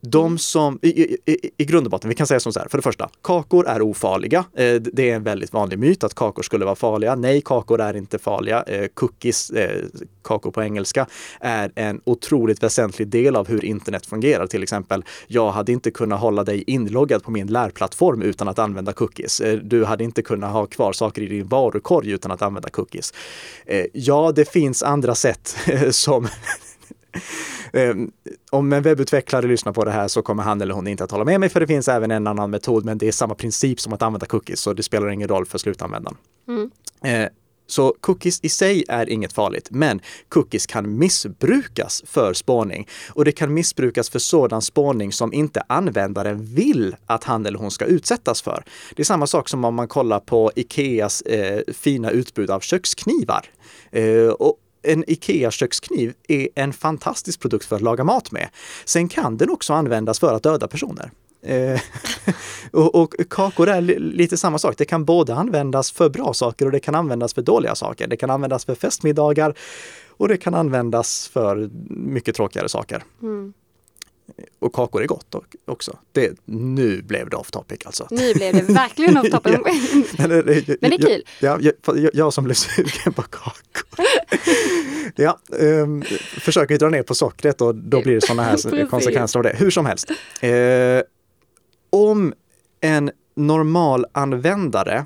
De 0.08 0.38
som, 0.38 0.80
i, 0.82 0.88
i, 0.88 1.18
i- 1.58 1.66
grund 1.66 1.88
och 1.88 1.92
botten, 1.92 2.10
vi 2.10 2.16
kan 2.16 2.28
säga 2.28 2.40
som 2.40 2.54
så 2.54 2.60
här, 2.60 2.68
för 2.68 2.78
det 2.78 2.82
första, 2.82 3.10
kakor 3.22 3.68
är 3.68 3.82
ofarliga. 3.82 4.46
Eh, 4.54 4.74
Det 4.76 5.10
är 5.10 5.16
en 5.16 5.24
väldigt 5.24 5.54
vanlig 5.54 5.80
myt 5.80 6.04
att 6.04 6.14
kakor 6.14 6.44
skulle 6.44 6.66
vara 6.66 6.76
farliga. 6.76 7.16
Nej, 7.16 7.42
kakor 7.46 7.82
är 7.82 7.96
inte 7.98 8.20
farliga. 8.20 8.64
Eh, 8.64 8.88
Cookies, 8.94 9.50
eh, 9.52 9.82
kakor 10.24 10.52
på 10.52 10.64
engelska, 10.64 11.08
är 11.40 11.72
en 11.76 12.02
otroligt 12.04 12.64
väsentlig 12.64 13.08
del 13.08 13.36
av 13.36 13.48
hur 13.48 13.66
internet 13.66 14.06
fungerar. 14.06 14.48
Till 14.48 14.64
exempel, 14.64 15.04
jag 15.28 15.52
hade 15.52 15.72
inte 15.72 15.92
kunnat 15.92 16.20
hålla 16.20 16.44
dig 16.44 16.64
inloggad 16.68 17.24
på 17.24 17.32
min 17.32 17.48
lärplattform 17.48 18.22
utan 18.22 18.48
att 18.48 18.60
använda 18.60 18.94
cookies. 18.94 19.42
Du 19.64 19.86
hade 19.86 20.04
inte 20.04 20.22
kunnat 20.22 20.52
ha 20.54 20.66
kvar 20.66 20.94
saker 20.94 21.22
i 21.22 21.28
din 21.28 21.48
varukorg 21.48 22.12
utan 22.12 22.32
att 22.32 22.42
använda 22.42 22.70
cookies. 22.70 23.14
Ja, 23.94 24.32
det 24.36 24.50
finns 24.52 24.84
andra 24.84 25.16
sätt 25.16 25.56
som 25.92 26.28
Om 28.52 28.74
en 28.74 28.84
webbutvecklare 28.84 29.48
lyssnar 29.48 29.74
på 29.74 29.86
det 29.86 29.92
här 29.92 30.08
så 30.08 30.22
kommer 30.22 30.44
han 30.44 30.62
eller 30.62 30.74
hon 30.74 30.88
inte 30.88 31.04
att 31.04 31.12
hålla 31.12 31.26
med 31.26 31.40
mig 31.40 31.50
för 31.50 31.60
det 31.60 31.68
finns 31.68 31.88
även 31.88 32.12
en 32.12 32.28
annan 32.28 32.50
metod 32.50 32.86
men 32.86 32.98
det 32.98 33.08
är 33.08 33.12
samma 33.12 33.36
princip 33.36 33.80
som 33.80 33.94
att 33.94 34.02
använda 34.02 34.26
cookies 34.26 34.60
så 34.60 34.74
det 34.74 34.84
spelar 34.84 35.10
ingen 35.10 35.28
roll 35.28 35.46
för 35.46 35.58
slutanvändaren. 35.58 36.18
Mm. 36.48 36.72
Eh, 37.04 37.30
Så 37.68 37.96
cookies 38.02 38.40
i 38.44 38.50
sig 38.50 38.84
är 38.88 39.10
inget 39.10 39.34
farligt, 39.34 39.68
men 39.72 40.02
cookies 40.30 40.66
kan 40.66 40.98
missbrukas 40.98 42.04
för 42.06 42.34
spårning. 42.34 42.88
Och 43.10 43.26
det 43.26 43.32
kan 43.32 43.54
missbrukas 43.54 44.10
för 44.10 44.20
sådan 44.20 44.62
spårning 44.62 45.12
som 45.12 45.34
inte 45.34 45.62
användaren 45.68 46.46
vill 46.46 46.96
att 47.06 47.24
han 47.24 47.46
eller 47.46 47.60
hon 47.60 47.72
ska 47.72 47.86
utsättas 47.86 48.42
för. 48.42 48.64
Det 48.96 49.02
är 49.02 49.06
samma 49.06 49.28
sak 49.28 49.50
som 49.50 49.66
om 49.66 49.76
man 49.76 49.88
kollar 49.88 50.20
på 50.20 50.52
Ikeas 50.56 51.22
eh, 51.22 51.62
fina 51.74 52.10
utbud 52.12 52.50
av 52.50 52.60
köksknivar. 52.60 53.46
Eh, 53.92 54.28
och 54.28 54.58
en 54.86 55.04
IKEA-kökskniv 55.08 56.14
är 56.28 56.48
en 56.56 56.74
fantastisk 56.74 57.40
produkt 57.40 57.66
för 57.66 57.76
att 57.76 57.82
laga 57.82 58.04
mat 58.04 58.32
med. 58.32 58.50
Sen 58.86 59.08
kan 59.08 59.38
den 59.38 59.50
också 59.50 59.74
användas 59.74 60.20
för 60.20 60.34
att 60.34 60.44
döda 60.44 60.68
personer. 60.68 61.12
Eh, 61.42 61.82
och, 62.72 62.96
och, 62.96 63.16
kakor 63.30 63.70
är 63.70 63.82
lite 64.00 64.38
samma 64.38 64.58
sak. 64.58 64.78
Det 64.78 64.86
kan 64.86 65.06
både 65.06 65.36
användas 65.36 65.92
för 65.92 66.10
bra 66.10 66.34
saker 66.34 66.66
och 66.66 66.72
det 66.72 66.80
kan 66.80 66.96
användas 66.96 67.34
för 67.34 67.42
dåliga 67.42 67.76
saker. 67.76 68.08
Det 68.08 68.18
kan 68.18 68.30
användas 68.30 68.66
för 68.66 68.76
festmiddagar 68.76 69.54
och 70.18 70.28
det 70.28 70.38
kan 70.38 70.54
användas 70.54 71.28
för 71.28 71.70
mycket 71.90 72.36
tråkigare 72.36 72.70
saker. 72.70 73.04
Mm. 73.22 73.54
Och 74.60 74.74
kakor 74.74 75.02
är 75.02 75.08
gott 75.08 75.36
också. 75.66 75.98
Det, 76.12 76.40
nu 76.46 77.02
blev 77.02 77.30
det 77.30 77.36
off 77.36 77.52
topic 77.52 77.80
alltså. 77.86 78.08
Nu 78.12 78.34
blev 78.34 78.54
det 78.54 78.62
verkligen 78.62 79.18
off 79.18 79.30
topic. 79.30 79.54
ja. 80.18 80.28
Men 80.28 80.30
det 80.80 80.96
är 80.96 80.98
kul. 80.98 81.24
Ja, 81.40 81.60
jag, 81.62 82.10
jag, 82.14 82.34
som 82.34 82.44
blev 82.44 82.54
sugen 82.56 83.14
på 83.14 83.22
kakor. 83.22 84.06
ja, 85.16 85.40
um, 85.50 86.04
försöker 86.40 86.78
dra 86.78 86.90
ner 86.90 87.04
på 87.04 87.16
sockret 87.16 87.62
och 87.62 87.76
då 87.76 88.02
blir 88.02 88.16
det 88.16 88.22
sådana 88.22 88.44
här 88.44 88.88
konsekvenser 88.90 89.40
av 89.40 89.44
det. 89.44 89.56
Hur 89.58 89.72
som 89.72 89.86
helst. 89.86 90.12
Uh, 90.44 91.02
om 91.90 92.34
en 92.82 93.12
normal 93.36 94.06
användare 94.12 94.96
eh, 94.96 95.04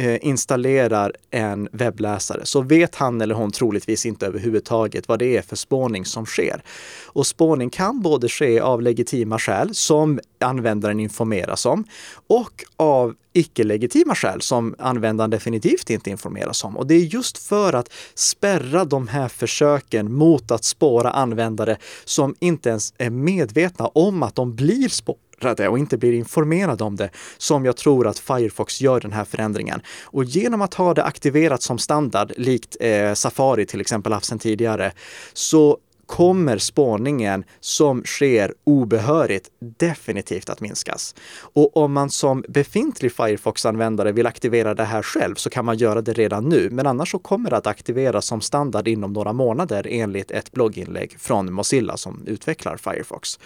Eh, 0.00 0.18
installerar 0.22 1.12
en 1.30 1.68
webbläsare 1.72 2.46
så 2.46 2.60
vet 2.60 2.94
han 2.94 3.20
eller 3.20 3.34
hon 3.34 3.52
troligtvis 3.52 4.06
inte 4.06 4.26
överhuvudtaget 4.26 5.08
vad 5.08 5.18
det 5.18 5.36
är 5.36 5.42
för 5.42 5.56
spårning 5.56 6.04
som 6.04 6.26
sker. 6.26 6.62
Och 7.06 7.26
spårning 7.26 7.70
kan 7.70 8.00
både 8.00 8.28
ske 8.28 8.60
av 8.60 8.82
legitima 8.82 9.38
skäl 9.38 9.74
som 9.74 10.20
användaren 10.38 11.00
informeras 11.00 11.66
om 11.66 11.84
och 12.26 12.64
av 12.76 13.14
icke-legitima 13.32 14.14
skäl 14.14 14.40
som 14.40 14.74
användaren 14.78 15.30
definitivt 15.30 15.90
inte 15.90 16.10
informeras 16.10 16.64
om. 16.64 16.76
Och 16.76 16.86
det 16.86 16.94
är 16.94 17.04
just 17.04 17.38
för 17.38 17.72
att 17.72 17.92
spärra 18.14 18.84
de 18.84 19.08
här 19.08 19.28
försöken 19.28 20.12
mot 20.12 20.50
att 20.50 20.64
spåra 20.64 21.10
användare 21.10 21.76
som 22.04 22.34
inte 22.38 22.68
ens 22.68 22.94
är 22.98 23.10
medvetna 23.10 23.86
om 23.86 24.22
att 24.22 24.34
de 24.34 24.54
blir 24.54 24.88
spårade 24.88 25.29
det 25.40 25.68
och 25.68 25.78
inte 25.78 25.98
blir 25.98 26.12
informerad 26.12 26.82
om 26.82 26.96
det 26.96 27.10
som 27.38 27.64
jag 27.64 27.76
tror 27.76 28.06
att 28.06 28.18
Firefox 28.18 28.80
gör 28.80 29.00
den 29.00 29.12
här 29.12 29.24
förändringen. 29.24 29.82
Och 30.04 30.24
genom 30.24 30.62
att 30.62 30.74
ha 30.74 30.94
det 30.94 31.04
aktiverat 31.04 31.62
som 31.62 31.78
standard, 31.78 32.32
likt 32.36 32.76
eh, 32.80 33.14
Safari 33.14 33.66
till 33.66 33.80
exempel 33.80 34.12
haft 34.12 34.26
sedan 34.26 34.38
tidigare, 34.38 34.92
så 35.32 35.78
kommer 36.10 36.58
spårningen 36.58 37.44
som 37.60 38.04
sker 38.04 38.54
obehörigt 38.64 39.50
definitivt 39.78 40.50
att 40.50 40.60
minskas. 40.60 41.14
Och 41.40 41.76
om 41.76 41.92
man 41.92 42.10
som 42.10 42.44
befintlig 42.48 43.12
Firefox-användare 43.12 44.12
vill 44.12 44.26
aktivera 44.26 44.74
det 44.74 44.84
här 44.84 45.02
själv 45.02 45.34
så 45.34 45.50
kan 45.50 45.64
man 45.64 45.76
göra 45.76 46.00
det 46.02 46.12
redan 46.12 46.48
nu. 46.48 46.68
Men 46.70 46.86
annars 46.86 47.10
så 47.10 47.18
kommer 47.18 47.50
det 47.50 47.56
att 47.56 47.66
aktiveras 47.66 48.26
som 48.26 48.40
standard 48.40 48.88
inom 48.88 49.12
några 49.12 49.32
månader 49.32 49.86
enligt 49.90 50.30
ett 50.30 50.52
blogginlägg 50.52 51.16
från 51.18 51.52
Mozilla 51.52 51.96
som 51.96 52.22
utvecklar 52.26 52.76
Firefox. 52.76 53.38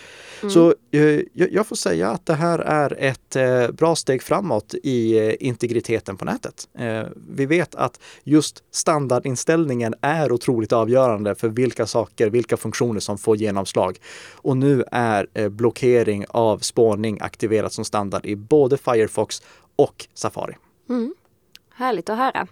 Mm. 0.42 0.50
Så 0.50 0.74
eh, 0.90 1.20
jag 1.32 1.66
får 1.66 1.76
säga 1.76 2.10
att 2.10 2.26
det 2.26 2.34
här 2.34 2.58
är 2.58 2.96
ett 2.98 3.36
eh, 3.36 3.70
bra 3.70 3.96
steg 3.96 4.22
framåt 4.22 4.74
i 4.82 5.18
eh, 5.18 5.34
integriteten 5.40 6.16
på 6.16 6.24
nätet. 6.24 6.68
Vi 7.28 7.46
vet 7.46 7.74
att 7.74 8.00
just 8.24 8.62
standardinställningen 8.70 9.94
är 10.00 10.32
otroligt 10.32 10.72
avgörande 10.72 11.34
för 11.34 11.48
vilka 11.48 11.86
saker, 11.86 12.30
vilka 12.30 12.53
olika 12.54 12.62
funktioner 12.62 13.00
som 13.00 13.18
får 13.18 13.36
genomslag. 13.36 13.98
Och 14.42 14.56
nu 14.56 14.84
är 14.92 15.26
eh, 15.34 15.48
blockering 15.48 16.24
av 16.28 16.58
spårning 16.58 17.18
aktiverat 17.20 17.72
som 17.72 17.84
standard 17.84 18.26
i 18.26 18.36
både 18.36 18.78
Firefox 18.78 19.42
och 19.76 20.06
Safari. 20.14 20.56
Mm. 20.88 21.14
Härligt 21.76 22.10
att 22.10 22.18
höra. 22.18 22.46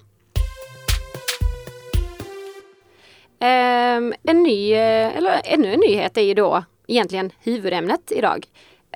Um, 3.40 4.14
en 4.22 4.42
ny, 4.42 4.72
eh, 4.72 5.16
eller 5.16 5.40
ännu 5.44 5.72
en 5.72 5.80
nyhet 5.80 6.16
är 6.16 6.22
ju 6.22 6.34
då 6.34 6.64
egentligen 6.88 7.30
huvudämnet 7.44 8.12
idag. 8.12 8.46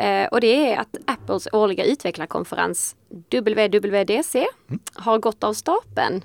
Uh, 0.00 0.26
och 0.30 0.40
det 0.40 0.72
är 0.72 0.78
att 0.78 0.96
Apples 1.06 1.48
årliga 1.52 1.84
utvecklarkonferens 1.84 2.96
WWDC 3.30 4.46
mm. 4.68 4.80
har 4.94 5.18
gått 5.18 5.44
av 5.44 5.54
stapeln 5.54 6.22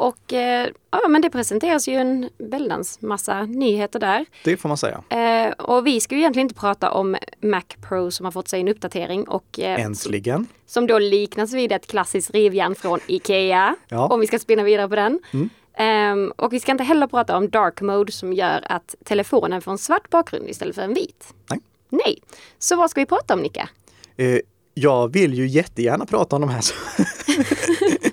och 0.00 0.32
eh, 0.32 0.68
ja, 0.90 1.08
men 1.08 1.22
det 1.22 1.30
presenteras 1.30 1.88
ju 1.88 1.94
en 1.94 2.30
väldans 2.38 3.02
massa 3.02 3.42
nyheter 3.42 4.00
där. 4.00 4.26
Det 4.44 4.56
får 4.56 4.68
man 4.68 4.78
säga. 4.78 5.02
Eh, 5.08 5.52
och 5.52 5.86
vi 5.86 6.00
ska 6.00 6.14
ju 6.14 6.20
egentligen 6.20 6.44
inte 6.44 6.60
prata 6.60 6.90
om 6.90 7.16
Mac 7.40 7.62
Pro 7.88 8.10
som 8.10 8.24
har 8.24 8.32
fått 8.32 8.48
sig 8.48 8.60
en 8.60 8.68
uppdatering. 8.68 9.28
Och, 9.28 9.60
eh, 9.60 9.84
Äntligen! 9.84 10.46
Som 10.66 10.86
då 10.86 10.98
liknas 10.98 11.52
vid 11.52 11.72
ett 11.72 11.86
klassiskt 11.86 12.30
rivjärn 12.30 12.74
från 12.74 12.98
Ikea. 13.06 13.76
ja. 13.88 14.08
Om 14.08 14.20
vi 14.20 14.26
ska 14.26 14.38
spinna 14.38 14.62
vidare 14.62 14.88
på 14.88 14.96
den. 14.96 15.20
Mm. 15.30 15.50
Um, 16.12 16.32
och 16.36 16.52
vi 16.52 16.60
ska 16.60 16.72
inte 16.72 16.84
heller 16.84 17.06
prata 17.06 17.36
om 17.36 17.50
dark 17.50 17.80
mode 17.80 18.12
som 18.12 18.32
gör 18.32 18.66
att 18.68 18.94
telefonen 19.04 19.62
får 19.62 19.72
en 19.72 19.78
svart 19.78 20.10
bakgrund 20.10 20.48
istället 20.48 20.74
för 20.74 20.82
en 20.82 20.94
vit. 20.94 21.34
Nej. 21.50 21.60
Nej. 21.88 22.18
Så 22.58 22.76
vad 22.76 22.90
ska 22.90 23.00
vi 23.00 23.06
prata 23.06 23.34
om 23.34 23.40
Nicka? 23.40 23.68
Uh, 24.20 24.38
jag 24.74 25.12
vill 25.12 25.34
ju 25.34 25.46
jättegärna 25.46 26.06
prata 26.06 26.36
om 26.36 26.42
de 26.42 26.50
här. 26.50 26.64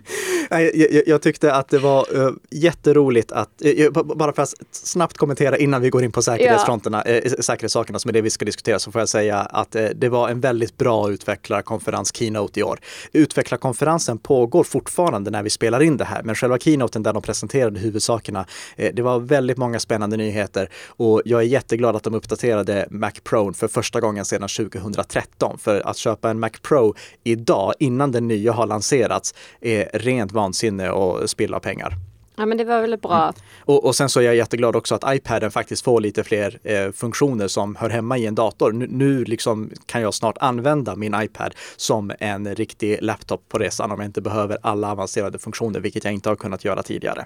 jag, 0.49 1.07
jag, 1.07 1.21
tyckte 1.21 1.53
att 1.53 1.69
det 1.69 1.77
var 1.77 2.15
uh, 2.15 2.31
jätteroligt 2.49 3.31
att, 3.31 3.49
uh, 3.65 4.03
bara 4.03 4.33
för 4.33 4.41
att 4.41 4.53
snabbt 4.71 5.17
kommentera 5.17 5.57
innan 5.57 5.81
vi 5.81 5.89
går 5.89 6.03
in 6.03 6.11
på 6.11 6.21
säkerhetsfronterna, 6.21 7.03
ja. 7.05 7.13
uh, 7.13 7.31
säkerhetssakerna 7.39 7.99
som 7.99 8.09
är 8.09 8.13
det 8.13 8.21
vi 8.21 8.29
ska 8.29 8.45
diskutera, 8.45 8.79
så 8.79 8.91
får 8.91 9.01
jag 9.01 9.09
säga 9.09 9.39
att 9.39 9.75
uh, 9.75 9.87
det 9.95 10.09
var 10.09 10.29
en 10.29 10.39
väldigt 10.39 10.77
bra 10.77 11.11
utvecklarkonferens, 11.11 12.15
Keynote 12.15 12.59
i 12.59 12.63
år. 12.63 12.79
Utvecklarkonferensen 13.11 14.17
pågår 14.17 14.63
fortfarande 14.63 15.31
när 15.31 15.43
vi 15.43 15.49
spelar 15.49 15.83
in 15.83 15.97
det 15.97 16.05
här, 16.05 16.23
men 16.23 16.35
själva 16.35 16.59
keynoten 16.59 17.03
där 17.03 17.13
de 17.13 17.21
presenterade 17.21 17.79
huvudsakerna, 17.79 18.45
det 18.93 19.01
var 19.01 19.19
väldigt 19.19 19.57
många 19.57 19.79
spännande 19.79 20.17
nyheter 20.17 20.69
och 20.87 21.21
jag 21.25 21.41
är 21.41 21.45
jätteglad 21.45 21.95
att 21.95 22.03
de 22.03 22.13
uppdaterade 22.13 22.87
Mac 22.89 23.11
Pro 23.23 23.53
för 23.53 23.67
första 23.67 23.99
gången 23.99 24.25
sedan 24.25 24.49
2013. 24.49 25.57
För 25.57 25.87
att 25.87 25.97
köpa 25.97 26.29
en 26.29 26.39
Mac 26.39 26.49
Pro 26.61 26.95
idag, 27.23 27.73
innan 27.79 28.11
den 28.11 28.27
nya 28.27 28.51
har 28.51 28.67
lanserats, 28.67 29.33
är 29.61 29.89
rent 29.93 30.26
vansinne 30.31 30.89
och 30.89 31.29
spilla 31.29 31.59
pengar. 31.59 31.93
Ja 32.37 32.45
men 32.45 32.57
det 32.57 32.63
var 32.63 32.81
väldigt 32.81 33.01
bra. 33.01 33.23
Mm. 33.23 33.33
Och, 33.59 33.85
och, 33.85 33.95
sen 33.95 34.09
så 34.09 34.19
är 34.19 34.23
jag 34.23 34.35
jätteglad 34.35 34.75
också 34.75 34.95
att 34.95 35.15
iPaden 35.15 35.51
faktiskt 35.51 35.83
får 35.83 36.01
lite 36.01 36.23
fler 36.23 36.59
eh, 36.63 36.91
funktioner 36.91 37.47
som 37.47 37.75
hör 37.75 37.89
hemma 37.89 38.17
i 38.17 38.25
en 38.25 38.35
dator. 38.35 38.71
Nu, 38.71 38.87
nu 38.89 39.23
liksom 39.23 39.71
kan 39.85 40.01
jag 40.01 40.13
snart 40.13 40.37
använda 40.37 40.95
min 40.95 41.21
iPad 41.21 41.55
som 41.75 42.11
en 42.19 42.55
riktig 42.55 42.97
laptop 43.01 43.49
på 43.49 43.57
resan 43.57 43.91
om 43.91 43.99
jag 43.99 44.07
inte 44.07 44.21
behöver 44.21 44.57
alla 44.61 44.91
avancerade 44.91 45.39
funktioner, 45.39 45.79
vilket 45.79 46.03
jag 46.03 46.13
inte 46.13 46.29
har 46.29 46.35
kunnat 46.35 46.65
göra 46.65 46.83
tidigare. 46.83 47.25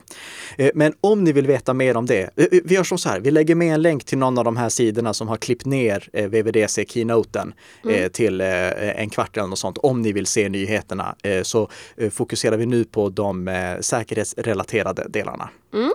Eh, 0.57 0.71
men 0.75 0.93
om 1.01 1.23
ni 1.23 1.31
vill 1.31 1.47
veta 1.47 1.73
mer 1.73 1.97
om 1.97 2.05
det, 2.05 2.21
eh, 2.21 2.47
vi 2.63 2.75
gör 2.75 2.83
som 2.83 2.97
så 2.97 3.09
här, 3.09 3.19
vi 3.19 3.31
lägger 3.31 3.55
med 3.55 3.73
en 3.73 3.81
länk 3.81 4.03
till 4.03 4.17
någon 4.17 4.37
av 4.37 4.43
de 4.43 4.57
här 4.57 4.69
sidorna 4.69 5.13
som 5.13 5.27
har 5.27 5.37
klippt 5.37 5.65
ner 5.65 6.09
eh, 6.13 6.27
VVDC 6.27 6.85
keynoten 6.85 7.53
eh, 7.85 7.97
mm. 7.97 8.09
till 8.09 8.41
eh, 8.41 8.99
en 9.01 9.09
kvart 9.09 9.37
eller 9.37 9.47
något 9.47 9.59
sånt. 9.59 9.77
Om 9.77 10.01
ni 10.01 10.11
vill 10.11 10.25
se 10.25 10.49
nyheterna 10.49 11.15
så 11.43 11.69
fokuserar 12.11 12.57
vi 12.57 12.65
nu 12.65 12.83
på 12.83 13.09
de 13.09 13.49
säkerhetsrelaterade 13.79 15.00
delarna. 15.09 15.49
Mm. 15.73 15.91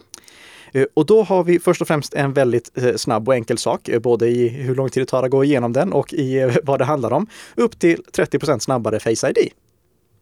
Eh, 0.72 0.86
och 0.94 1.06
då 1.06 1.22
har 1.22 1.44
vi 1.44 1.58
först 1.58 1.80
och 1.80 1.88
främst 1.88 2.14
en 2.14 2.32
väldigt 2.32 2.78
eh, 2.78 2.94
snabb 2.94 3.28
och 3.28 3.34
enkel 3.34 3.58
sak, 3.58 3.88
eh, 3.88 3.98
både 3.98 4.28
i 4.28 4.48
hur 4.48 4.75
lång 4.75 4.90
tid 4.90 5.02
det 5.02 5.06
tar 5.06 5.22
att 5.22 5.30
gå 5.30 5.44
igenom 5.44 5.72
den 5.72 5.92
och 5.92 6.12
i 6.12 6.58
vad 6.62 6.78
det 6.78 6.84
handlar 6.84 7.12
om. 7.12 7.26
Upp 7.54 7.78
till 7.78 8.02
30% 8.12 8.58
snabbare 8.58 9.00
Face 9.00 9.30
ID. 9.30 9.52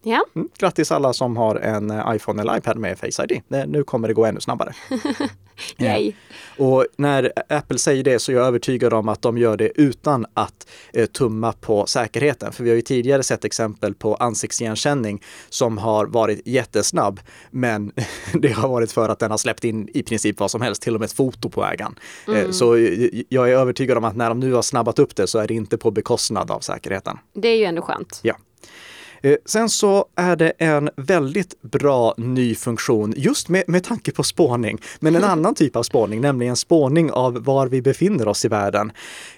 Ja. 0.05 0.25
Mm, 0.35 0.49
grattis 0.59 0.93
alla 0.93 1.13
som 1.13 1.37
har 1.37 1.57
en 1.57 1.93
iPhone 2.15 2.43
eller 2.43 2.57
iPad 2.57 2.77
med 2.77 2.99
Face 2.99 3.25
ID. 3.25 3.43
Nu 3.67 3.85
kommer 3.85 4.09
det 4.09 4.15
gå 4.15 4.25
ännu 4.25 4.41
snabbare. 4.41 4.75
Yay. 5.79 6.13
Och 6.59 6.87
när 6.97 7.33
Apple 7.49 7.79
säger 7.79 8.05
det 8.05 8.19
så 8.19 8.33
är 8.33 8.37
jag 8.37 8.47
övertygad 8.47 8.93
om 8.93 9.09
att 9.09 9.23
de 9.23 9.39
gör 9.39 9.57
det 9.57 9.73
utan 9.81 10.27
att 10.35 10.69
eh, 10.93 11.07
tumma 11.07 11.53
på 11.53 11.87
säkerheten. 11.87 12.53
För 12.53 12.65
vi 12.65 12.71
har 12.71 12.77
ju 12.77 12.83
tidigare 12.83 13.23
sett 13.23 13.45
exempel 13.45 13.95
på 13.95 14.15
ansiktsigenkänning 14.15 15.23
som 15.49 15.79
har 15.79 16.07
varit 16.07 16.47
jättesnabb. 16.47 17.21
Men 17.51 17.93
det 18.33 18.53
har 18.53 18.69
varit 18.69 18.93
för 18.93 19.09
att 19.09 19.19
den 19.19 19.31
har 19.31 19.39
släppt 19.39 19.65
in 19.65 19.89
i 19.95 20.03
princip 20.03 20.41
vad 20.41 20.51
som 20.51 20.61
helst, 20.61 20.83
till 20.83 20.95
och 20.95 21.01
med 21.01 21.07
ett 21.07 21.13
foto 21.13 21.49
på 21.49 21.65
ägaren. 21.65 21.99
Eh, 22.29 22.39
mm. 22.39 22.53
Så 22.53 22.79
jag 23.29 23.51
är 23.51 23.57
övertygad 23.57 23.99
om 23.99 24.05
att 24.05 24.17
när 24.17 24.29
de 24.29 24.41
nu 24.41 24.53
har 24.53 24.63
snabbat 24.63 24.99
upp 24.99 25.17
det 25.17 25.27
så 25.27 25.39
är 25.39 25.47
det 25.47 25.55
inte 25.55 25.79
på 25.79 25.91
bekostnad 25.91 26.51
av 26.51 26.61
säkerheten. 26.61 27.19
Det 27.33 27.49
är 27.49 27.57
ju 27.57 27.65
ändå 27.65 27.83
skönt. 27.83 28.21
Ja. 28.23 28.37
Eh, 29.25 29.37
sen 29.45 29.69
så 29.69 30.07
är 30.15 30.37
det 30.37 30.53
en 30.59 30.91
väldigt 30.97 31.63
bra 31.63 32.15
ny 32.17 32.55
funktion 32.55 33.15
just 33.17 33.49
med, 33.49 33.65
med 33.67 33.85
tanke 33.85 34.13
på 34.13 34.23
spårning, 34.23 34.79
men 35.01 35.17
en 35.17 35.25
annan 35.35 35.55
typ 35.55 35.77
av 35.77 35.83
spårning, 35.83 36.21
nämligen 36.21 36.57
spårning 36.57 37.11
av 37.11 37.45
var 37.45 37.67
vi 37.67 37.83
befinner 37.83 38.29
oss 38.29 38.45
i 38.45 38.49
världen. 38.49 38.93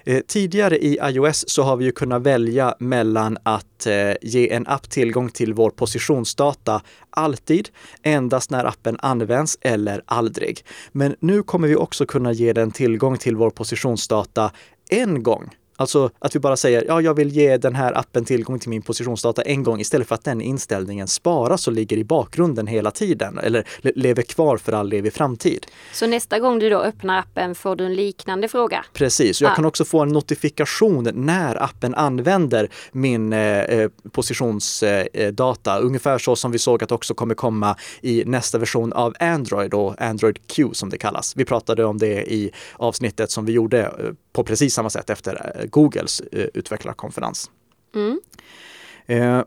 Eh, 0.05 0.19
tidigare 0.27 0.77
i 0.77 0.99
iOS 1.03 1.49
så 1.49 1.63
har 1.63 1.77
vi 1.77 1.85
ju 1.85 1.91
kunnat 1.91 2.21
välja 2.21 2.75
mellan 2.79 3.37
att 3.43 3.85
eh, 3.85 4.13
ge 4.21 4.53
en 4.53 4.67
app 4.67 4.89
tillgång 4.89 5.29
till 5.29 5.53
vår 5.53 5.69
positionsdata 5.69 6.81
alltid, 7.09 7.69
endast 8.03 8.51
när 8.51 8.65
appen 8.65 8.97
används 8.99 9.57
eller 9.61 10.01
aldrig. 10.05 10.65
Men 10.91 11.15
nu 11.19 11.43
kommer 11.43 11.67
vi 11.67 11.75
också 11.75 12.05
kunna 12.05 12.31
ge 12.31 12.53
den 12.53 12.71
tillgång 12.71 13.17
till 13.17 13.35
vår 13.35 13.49
positionsdata 13.49 14.51
en 14.89 15.23
gång 15.23 15.49
Alltså 15.79 16.09
att 16.19 16.35
vi 16.35 16.39
bara 16.39 16.57
säger, 16.57 16.83
ja, 16.87 17.01
jag 17.01 17.13
vill 17.13 17.29
ge 17.29 17.57
den 17.57 17.75
här 17.75 17.97
appen 17.97 18.25
tillgång 18.25 18.59
till 18.59 18.69
min 18.69 18.81
positionsdata 18.81 19.41
en 19.41 19.63
gång 19.63 19.79
istället 19.79 20.07
för 20.07 20.15
att 20.15 20.23
den 20.23 20.41
inställningen 20.41 21.07
sparas 21.07 21.67
och 21.67 21.73
ligger 21.73 21.97
i 21.97 22.03
bakgrunden 22.03 22.67
hela 22.67 22.91
tiden 22.91 23.37
eller 23.37 23.63
lever 23.95 24.21
kvar 24.21 24.57
för 24.57 24.73
all 24.73 24.93
evig 24.93 25.13
framtid. 25.13 25.65
Så 25.93 26.07
nästa 26.07 26.39
gång 26.39 26.59
du 26.59 26.69
då 26.69 26.81
öppnar 26.81 27.19
appen 27.19 27.55
får 27.55 27.75
du 27.75 27.85
en 27.85 27.95
liknande 27.95 28.47
fråga? 28.47 28.85
Precis, 28.93 29.41
jag 29.41 29.51
ah. 29.51 29.55
kan 29.55 29.65
också 29.65 29.85
få 29.85 29.99
en 29.99 30.09
notifikation 30.09 31.09
när 31.13 31.63
appen 31.63 31.95
använder 31.95 32.69
min 32.91 33.33
eh, 33.33 33.39
eh 33.39 33.89
positionsdata. 34.11 35.77
Eh, 35.77 35.85
ungefär 35.85 36.17
så 36.17 36.35
som 36.35 36.51
vi 36.51 36.59
såg 36.59 36.83
att 36.83 36.91
också 36.91 37.13
kommer 37.13 37.35
komma 37.35 37.75
i 38.01 38.23
nästa 38.25 38.57
version 38.57 38.93
av 38.93 39.13
Android 39.19 39.73
och 39.73 40.01
Android 40.01 40.39
Q 40.47 40.69
som 40.73 40.89
det 40.89 40.97
kallas. 40.97 41.33
Vi 41.35 41.45
pratade 41.45 41.85
om 41.85 41.97
det 41.97 42.33
i 42.33 42.51
avsnittet 42.75 43.31
som 43.31 43.45
vi 43.45 43.51
gjorde 43.51 43.81
eh, 43.81 43.91
på 44.33 44.43
precis 44.43 44.73
samma 44.73 44.89
sätt 44.89 45.09
efter 45.09 45.51
eh, 45.55 45.66
Googles 45.69 46.21
eh, 46.31 46.47
utvecklarkonferens. 46.53 47.51
Mm. 47.95 48.19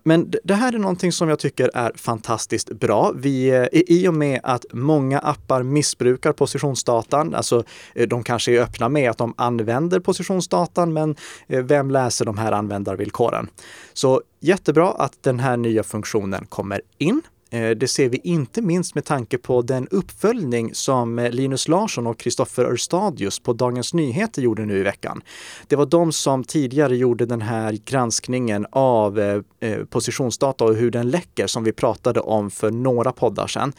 Men 0.02 0.32
det 0.44 0.54
här 0.54 0.72
är 0.72 0.78
någonting 0.78 1.12
som 1.12 1.28
jag 1.28 1.38
tycker 1.38 1.70
är 1.74 1.92
fantastiskt 1.96 2.72
bra. 2.72 3.12
Vi, 3.16 3.48
eh, 3.48 3.66
I 3.72 4.08
och 4.08 4.14
med 4.14 4.40
att 4.42 4.66
många 4.72 5.18
appar 5.18 5.62
missbrukar 5.62 6.32
positionsdatan, 6.32 7.34
alltså 7.34 7.64
de 8.08 8.22
kanske 8.22 8.52
är 8.52 8.60
öppna 8.60 8.88
med 8.88 9.10
att 9.10 9.18
de 9.18 9.34
använder 9.36 10.00
positionsdatan, 10.00 10.92
men 10.92 11.16
vem 11.46 11.90
läser 11.90 12.24
de 12.24 12.38
här 12.38 12.52
användarvillkoren? 12.52 13.48
Så 13.92 14.22
jättebra 14.40 14.90
att 14.90 15.22
den 15.22 15.40
här 15.40 15.56
nya 15.56 15.82
funktionen 15.82 16.46
kommer 16.46 16.80
in. 16.98 17.22
Eh, 17.50 17.70
det 17.70 17.88
ser 17.88 18.08
vi 18.08 18.20
inte 18.24 18.62
minst 18.62 18.94
med 18.94 19.04
tanke 19.04 19.38
på 19.38 19.62
den 19.62 19.88
uppföljning 19.88 20.74
som 20.74 21.18
eh, 21.18 21.30
Linus 21.30 21.68
Larsson 21.68 22.06
och 22.06 22.18
Kristoffer 22.18 22.64
Örstadius 22.64 23.38
på 23.38 23.52
Dagens 23.52 23.94
Nyheter 23.94 24.42
gjorde 24.42 24.66
nu 24.66 24.78
i 24.78 24.82
veckan. 24.82 25.22
Det 25.68 25.76
var 25.76 25.86
de 25.86 26.12
som 26.12 26.44
tidigare 26.44 26.96
gjorde 26.96 27.26
den 27.26 27.42
här 27.42 27.78
granskningen 27.84 28.66
av 28.72 29.18
eh, 29.18 29.84
positionsdata 29.90 30.64
och 30.64 30.74
hur 30.74 30.90
den 30.90 31.10
läcker 31.10 31.46
som 31.46 31.64
vi 31.64 31.72
pratade 31.72 32.20
om 32.20 32.50
för 32.50 32.70
några 32.70 33.12
poddar 33.12 33.46
sedan. 33.46 33.72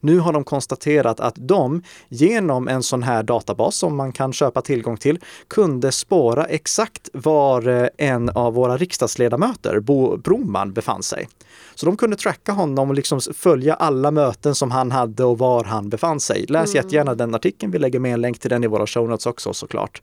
Nu 0.00 0.18
har 0.18 0.32
de 0.32 0.44
konstaterat 0.44 1.20
att 1.20 1.34
de 1.36 1.82
genom 2.08 2.68
en 2.68 2.82
sån 2.82 3.02
här 3.02 3.22
databas 3.22 3.76
som 3.76 3.96
man 3.96 4.12
kan 4.12 4.32
köpa 4.32 4.62
tillgång 4.62 4.96
till 4.96 5.18
kunde 5.48 5.92
spåra 5.92 6.44
exakt 6.44 7.08
var 7.12 7.90
en 7.98 8.28
av 8.28 8.54
våra 8.54 8.76
riksdagsledamöter, 8.76 9.80
Bo 9.80 10.16
Broman, 10.16 10.72
befann 10.72 11.02
sig. 11.02 11.28
Så 11.74 11.86
de 11.86 11.96
kunde 11.96 12.16
tracka 12.16 12.52
honom 12.52 12.88
och 12.88 12.94
liksom 12.94 13.17
följa 13.20 13.74
alla 13.74 14.10
möten 14.10 14.54
som 14.54 14.70
han 14.70 14.90
hade 14.90 15.24
och 15.24 15.38
var 15.38 15.64
han 15.64 15.88
befann 15.88 16.20
sig. 16.20 16.44
Läs 16.48 16.74
mm. 16.74 16.84
jättegärna 16.84 17.14
den 17.14 17.34
artikeln. 17.34 17.72
Vi 17.72 17.78
lägger 17.78 17.98
med 17.98 18.14
en 18.14 18.20
länk 18.20 18.38
till 18.38 18.50
den 18.50 18.64
i 18.64 18.66
våra 18.66 18.86
show 18.86 19.08
notes 19.08 19.26
också 19.26 19.52
såklart. 19.52 20.02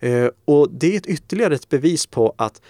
Eh, 0.00 0.28
och 0.44 0.70
det 0.70 0.92
är 0.92 0.96
ett 0.96 1.06
ytterligare 1.06 1.54
ett 1.54 1.68
bevis 1.68 2.06
på 2.06 2.34
att 2.38 2.62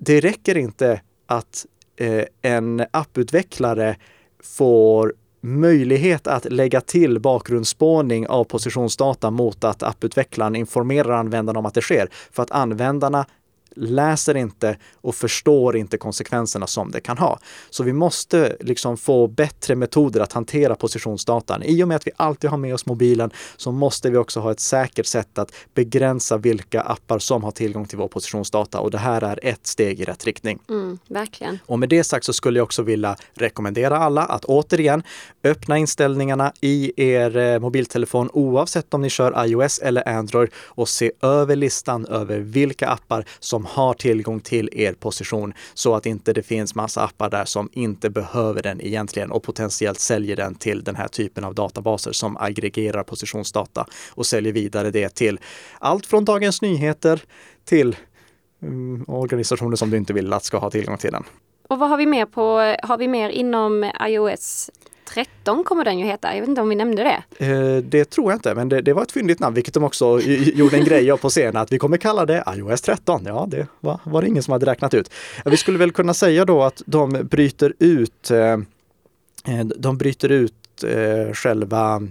det 0.00 0.20
räcker 0.20 0.56
inte 0.56 1.00
att 1.26 1.66
eh, 1.96 2.24
en 2.42 2.84
apputvecklare 2.90 3.96
får 4.42 5.14
möjlighet 5.40 6.26
att 6.26 6.52
lägga 6.52 6.80
till 6.80 7.20
bakgrundsspårning 7.20 8.28
av 8.28 8.44
positionsdata 8.44 9.30
mot 9.30 9.64
att 9.64 9.82
apputvecklaren 9.82 10.56
informerar 10.56 11.12
användarna 11.12 11.58
om 11.58 11.66
att 11.66 11.74
det 11.74 11.80
sker. 11.80 12.08
För 12.32 12.42
att 12.42 12.50
användarna 12.50 13.26
läser 13.76 14.36
inte 14.36 14.76
och 14.94 15.14
förstår 15.14 15.76
inte 15.76 15.98
konsekvenserna 15.98 16.66
som 16.66 16.90
det 16.90 17.00
kan 17.00 17.18
ha. 17.18 17.38
Så 17.70 17.82
vi 17.82 17.92
måste 17.92 18.56
liksom 18.60 18.96
få 18.96 19.26
bättre 19.26 19.74
metoder 19.74 20.20
att 20.20 20.32
hantera 20.32 20.74
positionsdatan. 20.74 21.62
I 21.62 21.84
och 21.84 21.88
med 21.88 21.96
att 21.96 22.06
vi 22.06 22.10
alltid 22.16 22.50
har 22.50 22.58
med 22.58 22.74
oss 22.74 22.86
mobilen 22.86 23.30
så 23.56 23.72
måste 23.72 24.10
vi 24.10 24.16
också 24.16 24.40
ha 24.40 24.50
ett 24.50 24.60
säkert 24.60 25.06
sätt 25.06 25.38
att 25.38 25.52
begränsa 25.74 26.36
vilka 26.36 26.80
appar 26.80 27.18
som 27.18 27.44
har 27.44 27.50
tillgång 27.50 27.86
till 27.86 27.98
vår 27.98 28.08
positionsdata 28.08 28.80
och 28.80 28.90
det 28.90 28.98
här 28.98 29.22
är 29.22 29.38
ett 29.42 29.66
steg 29.66 30.00
i 30.00 30.04
rätt 30.04 30.24
riktning. 30.24 30.58
Mm, 30.68 30.98
verkligen. 31.08 31.58
Och 31.66 31.78
med 31.78 31.88
det 31.88 32.04
sagt 32.04 32.24
så 32.24 32.32
skulle 32.32 32.58
jag 32.58 32.64
också 32.64 32.82
vilja 32.82 33.16
rekommendera 33.34 33.98
alla 33.98 34.22
att 34.22 34.44
återigen 34.44 35.02
öppna 35.44 35.78
inställningarna 35.78 36.52
i 36.60 36.92
er 36.96 37.36
eh, 37.36 37.58
mobiltelefon 37.58 38.30
oavsett 38.32 38.94
om 38.94 39.02
ni 39.02 39.10
kör 39.10 39.46
iOS 39.46 39.78
eller 39.78 40.08
Android 40.08 40.50
och 40.54 40.88
se 40.88 41.12
över 41.22 41.56
listan 41.56 42.06
över 42.06 42.38
vilka 42.38 42.88
appar 42.88 43.24
som 43.40 43.59
som 43.60 43.66
har 43.66 43.94
tillgång 43.94 44.40
till 44.40 44.68
er 44.72 44.92
position 44.92 45.52
så 45.74 45.94
att 45.94 46.06
inte 46.06 46.32
det 46.32 46.42
finns 46.42 46.74
massa 46.74 47.02
appar 47.04 47.30
där 47.30 47.44
som 47.44 47.68
inte 47.72 48.10
behöver 48.10 48.62
den 48.62 48.80
egentligen 48.80 49.30
och 49.30 49.42
potentiellt 49.42 50.00
säljer 50.00 50.36
den 50.36 50.54
till 50.54 50.84
den 50.84 50.96
här 50.96 51.08
typen 51.08 51.44
av 51.44 51.54
databaser 51.54 52.12
som 52.12 52.36
aggregerar 52.36 53.02
positionsdata 53.02 53.86
och 54.14 54.26
säljer 54.26 54.52
vidare 54.52 54.90
det 54.90 55.14
till 55.14 55.38
allt 55.78 56.06
från 56.06 56.24
Dagens 56.24 56.62
Nyheter 56.62 57.22
till 57.64 57.96
um, 58.62 59.04
organisationer 59.08 59.76
som 59.76 59.90
du 59.90 59.96
inte 59.96 60.12
vill 60.12 60.32
att 60.32 60.44
ska 60.44 60.58
ha 60.58 60.70
tillgång 60.70 60.98
till 60.98 61.12
den. 61.12 61.24
Och 61.68 61.78
vad 61.78 61.88
har 61.88 61.96
vi 61.96 62.06
mer 62.06 62.26
på, 62.26 62.76
har 62.82 62.98
vi 62.98 63.08
mer 63.08 63.28
inom 63.28 63.90
iOS 64.06 64.70
13 65.14 65.64
kommer 65.64 65.84
den 65.84 65.98
ju 65.98 66.06
heta. 66.06 66.34
Jag 66.34 66.40
vet 66.40 66.48
inte 66.48 66.60
om 66.60 66.68
vi 66.68 66.74
nämnde 66.74 67.02
det? 67.04 67.46
Eh, 67.46 67.76
det 67.76 68.04
tror 68.04 68.32
jag 68.32 68.36
inte, 68.36 68.54
men 68.54 68.68
det, 68.68 68.80
det, 68.80 68.92
var 68.92 69.02
ett 69.02 69.12
fyndigt 69.12 69.40
namn, 69.40 69.54
vilket 69.54 69.74
de 69.74 69.84
också 69.84 70.20
gjorde 70.54 70.76
en 70.76 70.84
grej 70.84 71.10
av 71.10 71.16
på 71.16 71.28
scenen, 71.28 71.56
att 71.56 71.72
vi 71.72 71.78
kommer 71.78 71.96
kalla 71.96 72.26
det 72.26 72.44
iOS 72.56 72.80
13. 72.80 73.22
Ja, 73.26 73.46
det 73.48 73.66
var, 73.80 74.00
var 74.04 74.22
det 74.22 74.28
ingen 74.28 74.42
som 74.42 74.52
hade 74.52 74.66
räknat 74.66 74.94
ut. 74.94 75.12
Vi 75.44 75.56
skulle 75.56 75.78
väl 75.78 75.92
kunna 75.92 76.14
säga 76.14 76.44
då 76.44 76.62
att 76.62 76.82
de 76.86 77.12
bryter 77.30 77.74
ut 77.78 78.30
eh, 78.30 78.38
eh 78.38 79.64
de 79.76 79.98
bryter 79.98 80.28
ut 80.28 80.84
eh, 80.84 81.32
själva 81.32 82.02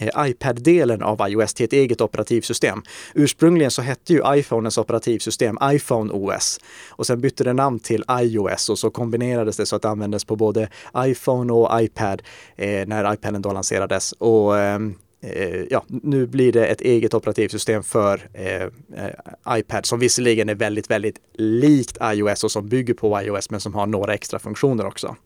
Eh, 0.00 0.28
iPad-delen 0.28 1.02
av 1.02 1.28
iOS 1.28 1.54
till 1.54 1.64
ett 1.64 1.72
eget 1.72 2.00
operativsystem. 2.00 2.82
Ursprungligen 3.14 3.70
så 3.70 3.82
hette 3.82 4.12
ju 4.12 4.22
iPhones 4.26 4.78
operativsystem 4.78 5.58
iPhone 5.62 6.12
OS 6.12 6.60
och 6.90 7.06
sen 7.06 7.20
bytte 7.20 7.44
det 7.44 7.52
namn 7.52 7.78
till 7.78 8.04
iOS 8.10 8.68
och 8.68 8.78
så 8.78 8.90
kombinerades 8.90 9.56
det 9.56 9.66
så 9.66 9.76
att 9.76 9.82
det 9.82 9.88
användes 9.88 10.24
på 10.24 10.36
både 10.36 10.68
iPhone 10.96 11.52
och 11.52 11.82
iPad 11.82 12.22
eh, 12.56 12.86
när 12.86 13.14
iPaden 13.14 13.42
då 13.42 13.52
lanserades. 13.52 14.12
Och 14.12 14.58
ehm, 14.58 14.94
eh, 15.20 15.62
ja, 15.70 15.84
nu 15.88 16.26
blir 16.26 16.52
det 16.52 16.66
ett 16.66 16.80
eget 16.80 17.14
operativsystem 17.14 17.82
för 17.82 18.28
eh, 18.32 18.62
eh, 18.62 19.58
iPad 19.58 19.86
som 19.86 19.98
visserligen 19.98 20.48
är 20.48 20.54
väldigt, 20.54 20.90
väldigt 20.90 21.16
likt 21.34 21.98
iOS 22.02 22.44
och 22.44 22.50
som 22.50 22.68
bygger 22.68 22.94
på 22.94 23.22
iOS 23.22 23.50
men 23.50 23.60
som 23.60 23.74
har 23.74 23.86
några 23.86 24.14
extra 24.14 24.38
funktioner 24.38 24.86
också. 24.86 25.16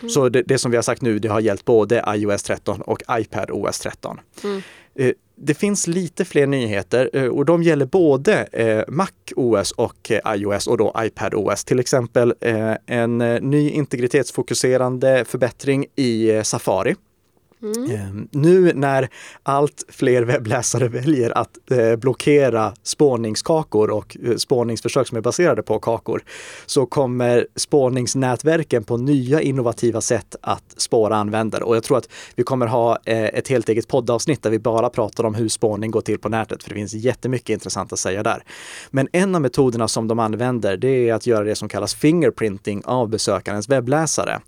Mm. 0.00 0.10
Så 0.10 0.28
det, 0.28 0.42
det, 0.42 0.58
som 0.58 0.70
vi 0.70 0.76
har 0.76 0.82
sagt 0.82 1.02
nu, 1.02 1.18
det 1.18 1.28
har 1.28 1.40
gällt 1.40 1.64
både 1.64 2.04
iOS 2.08 2.42
13 2.42 2.80
och 2.80 3.02
iPad 3.10 3.50
OS 3.50 3.78
13. 3.78 4.20
Mm. 4.44 4.62
Eh, 4.98 5.12
det 5.38 5.54
finns 5.54 5.86
lite 5.86 6.24
fler 6.24 6.46
nyheter 6.46 7.10
eh, 7.12 7.26
och 7.26 7.44
de 7.44 7.62
gäller 7.62 7.86
både 7.86 8.42
eh, 8.52 8.84
Mac 8.88 9.08
OS 9.36 9.72
och 9.72 10.10
iOS 10.36 10.66
och 10.66 10.78
då 10.78 10.94
iPad 10.98 11.34
OS. 11.34 11.64
Till 11.64 11.80
exempel 11.80 12.34
en 12.86 13.18
ny 13.42 13.70
integritetsfokuserande 13.70 15.24
förbättring 15.24 15.86
i 15.96 16.40
Safari. 16.44 16.94
Mm. 17.62 17.90
Ehm, 17.90 18.28
nu 18.30 18.72
när 18.74 19.08
allt 19.42 19.84
fler 19.88 20.22
webbläsare 20.22 20.88
väljer 20.88 21.38
att 21.38 21.70
eh, 21.70 21.96
blockera 21.96 22.74
spårningskakor 22.82 23.90
och 23.90 24.16
eh, 24.24 24.36
spårningsförsök 24.36 25.08
som 25.08 25.16
är 25.16 25.22
baserade 25.22 25.62
på 25.62 25.78
kakor 25.78 26.22
så 26.66 26.86
kommer 26.86 27.46
spårningsnätverken 27.56 28.84
på 28.84 28.96
nya 28.96 29.40
innovativa 29.40 30.00
sätt 30.00 30.36
att 30.40 30.74
spåra 30.76 31.16
användare. 31.16 31.64
Och 31.64 31.76
jag 31.76 31.82
tror 31.82 31.98
att 31.98 32.08
vi 32.34 32.42
kommer 32.42 32.66
ha 32.66 32.98
eh, 33.04 33.24
ett 33.24 33.48
helt 33.48 33.68
eget 33.68 33.88
poddavsnitt 33.88 34.42
där 34.42 34.50
vi 34.50 34.58
bara 34.58 34.90
pratar 34.90 35.24
om 35.24 35.34
hur 35.34 35.48
spårning 35.48 35.90
går 35.90 36.00
till 36.00 36.18
på 36.18 36.28
nätet, 36.28 36.62
för 36.62 36.70
det 36.70 36.74
finns 36.74 36.94
jättemycket 36.94 37.50
intressant 37.50 37.92
att 37.92 37.98
säga 37.98 38.22
där. 38.22 38.42
Men 38.90 39.08
en 39.12 39.34
av 39.34 39.40
metoderna 39.40 39.88
som 39.88 40.08
de 40.08 40.18
använder, 40.18 40.76
det 40.76 41.08
är 41.08 41.14
att 41.14 41.26
göra 41.26 41.44
det 41.44 41.54
som 41.54 41.68
kallas 41.68 41.94
fingerprinting 41.94 42.82
av 42.84 43.08
besökarens 43.08 43.68
webbläsare. 43.68 44.40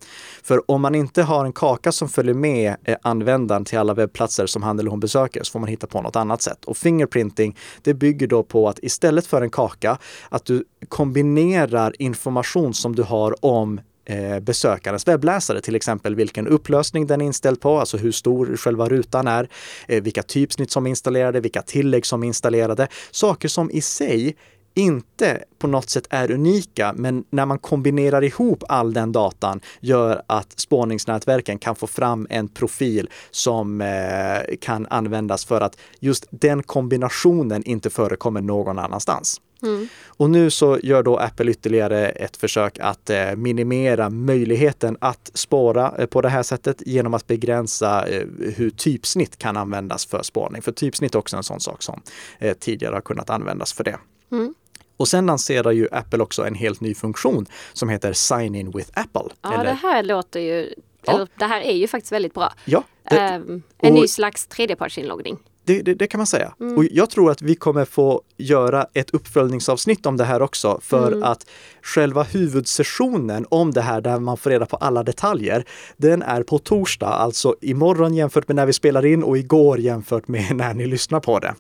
För 0.43 0.71
om 0.71 0.81
man 0.81 0.95
inte 0.95 1.23
har 1.23 1.45
en 1.45 1.53
kaka 1.53 1.93
som 1.93 2.09
följer 2.09 2.35
med 2.35 2.77
användaren 3.03 3.65
till 3.65 3.79
alla 3.79 3.95
webbplatser 3.95 4.47
som 4.47 4.63
han 4.63 4.79
eller 4.79 4.91
hon 4.91 5.01
besöker 5.01 5.43
så 5.43 5.53
får 5.53 5.61
man 5.61 5.69
hitta 5.69 5.87
på 5.87 6.03
något 6.03 6.17
annat 6.17 6.43
sätt. 6.43 6.65
Och 6.65 6.77
fingerprinting, 6.77 7.57
det 7.83 7.95
bygger 7.95 8.27
då 8.27 8.43
på 8.43 8.69
att 8.69 8.79
istället 8.83 9.27
för 9.27 9.43
en 9.43 9.51
kaka, 9.51 9.99
att 10.29 10.45
du 10.45 10.65
kombinerar 10.89 11.95
information 11.99 12.75
som 12.75 12.97
du 12.97 13.03
har 13.03 13.45
om 13.45 13.81
eh, 14.05 14.41
besökarens 14.41 15.09
webbläsare, 15.09 15.61
till 15.61 15.77
exempel 15.77 16.15
vilken 16.15 16.47
upplösning 16.47 17.07
den 17.07 17.21
är 17.21 17.25
inställd 17.25 17.61
på, 17.61 17.79
alltså 17.79 17.97
hur 17.97 18.13
stor 18.13 18.57
själva 18.57 18.89
rutan 18.89 19.27
är, 19.27 19.49
eh, 19.89 20.03
vilka 20.03 20.23
typsnitt 20.23 20.71
som 20.71 20.87
är 20.87 20.91
installerade, 20.91 21.41
vilka 21.41 21.63
tillägg 21.63 22.07
som 22.07 22.23
är 22.23 22.27
installerade. 22.27 22.89
Saker 23.11 23.49
som 23.49 23.71
i 23.71 23.81
sig 23.81 24.37
inte 24.75 25.45
på 25.59 25.67
något 25.67 25.91
sätt 25.91 26.07
är 26.11 26.31
unika, 26.31 26.93
men 26.97 27.25
när 27.31 27.47
man 27.47 27.59
kombinerar 27.59 28.25
ihop 28.25 28.65
all 28.69 28.93
den 28.93 29.13
datan 29.13 29.61
gör 29.81 30.23
att 30.27 30.61
spårningsnätverken 30.61 31.59
kan 31.59 31.77
få 31.77 31.87
fram 31.87 32.27
en 32.31 32.49
profil 32.49 33.11
som 33.31 33.81
eh, 33.81 34.57
kan 34.61 34.87
användas 34.91 35.45
för 35.45 35.61
att 35.61 35.77
just 36.01 36.27
den 36.31 36.63
kombinationen 36.63 37.63
inte 37.63 37.91
förekommer 37.91 38.41
någon 38.41 38.79
annanstans. 38.79 39.41
Mm. 39.63 39.89
Och 40.07 40.31
nu 40.31 40.51
så 40.51 40.79
gör 40.83 41.03
då 41.03 41.17
Apple 41.17 41.51
ytterligare 41.51 42.09
ett 42.09 42.37
försök 42.37 42.79
att 42.79 43.11
eh, 43.11 43.37
minimera 43.37 44.11
möjligheten 44.11 44.97
att 45.01 45.31
spåra 45.35 45.95
eh, 45.99 46.07
på 46.07 46.21
det 46.21 46.29
här 46.29 46.43
sättet 46.43 46.83
genom 46.87 47.15
att 47.15 47.27
begränsa 47.27 48.07
eh, 48.07 48.27
hur 48.57 48.71
typsnitt 48.71 49.39
kan 49.39 49.57
användas 49.57 50.07
för 50.07 50.23
spårning. 50.23 50.63
För 50.63 50.73
typsnitt 50.73 51.15
är 51.15 51.19
också 51.19 51.37
en 51.37 51.43
sån 51.43 51.61
sak 51.61 51.83
som 51.83 52.01
eh, 52.39 52.57
tidigare 52.61 52.95
har 52.95 53.01
kunnat 53.01 53.31
användas 53.31 53.73
för 53.73 53.85
det. 53.85 53.99
Mm. 54.31 54.55
Och 54.97 55.09
sen 55.09 55.27
lanserar 55.27 55.71
ju 55.71 55.89
Apple 55.93 56.23
också 56.23 56.47
en 56.47 56.55
helt 56.55 56.81
ny 56.81 56.95
funktion 56.95 57.47
som 57.73 57.89
heter 57.89 58.13
Sign 58.13 58.55
in 58.55 58.71
with 58.71 58.91
Apple. 58.95 59.35
Ja, 59.43 59.55
eller... 59.55 59.65
det 59.65 59.73
här 59.73 60.03
låter 60.03 60.41
ju, 60.41 60.75
ja. 61.03 61.15
eller, 61.15 61.29
det 61.39 61.45
här 61.45 61.61
är 61.61 61.77
ju 61.77 61.89
faktiskt 61.89 62.13
väldigt 62.13 62.35
bra. 62.35 62.53
Ja, 62.65 62.85
det, 63.11 63.37
um, 63.37 63.63
en 63.79 63.93
och, 63.93 64.01
ny 64.01 64.09
slags 64.09 64.47
tredjepartsinloggning. 64.47 65.39
Det, 65.65 65.83
det, 65.83 65.95
det, 65.95 66.07
kan 66.07 66.19
man 66.19 66.27
säga. 66.27 66.55
Mm. 66.61 66.79
Och 66.79 66.85
jag 66.85 67.11
tror 67.11 67.31
att 67.31 67.43
vi 67.43 67.55
kommer 67.55 67.85
få 67.85 68.23
göra 68.39 68.87
ett 68.95 69.11
uppföljningsavsnitt 69.11 70.07
om 70.07 70.17
det 70.17 70.25
här 70.25 70.43
också 70.43 70.81
för 70.83 71.13
mm. 71.13 71.23
att 71.23 71.47
själva 71.83 72.23
huvudsessionen 72.23 73.47
om 73.49 73.71
det 73.71 73.81
här 73.81 74.01
där 74.01 74.19
man 74.19 74.37
får 74.37 74.51
reda 74.51 74.67
på 74.67 74.77
alla 74.77 75.03
detaljer, 75.03 75.65
den 75.97 76.23
är 76.23 76.43
på 76.43 76.59
torsdag, 76.59 77.07
alltså 77.07 77.55
imorgon 77.61 78.15
jämfört 78.15 78.49
med 78.49 78.57
när 78.57 78.67
vi 78.67 78.73
spelar 78.73 79.07
in 79.07 79.23
och 79.23 79.39
igår 79.39 79.81
jämfört 79.81 80.29
med 80.29 80.45
när 80.57 80.75
ni 80.75 80.87
lyssnar 80.87 81.21
på 81.21 81.39
det. 81.39 81.55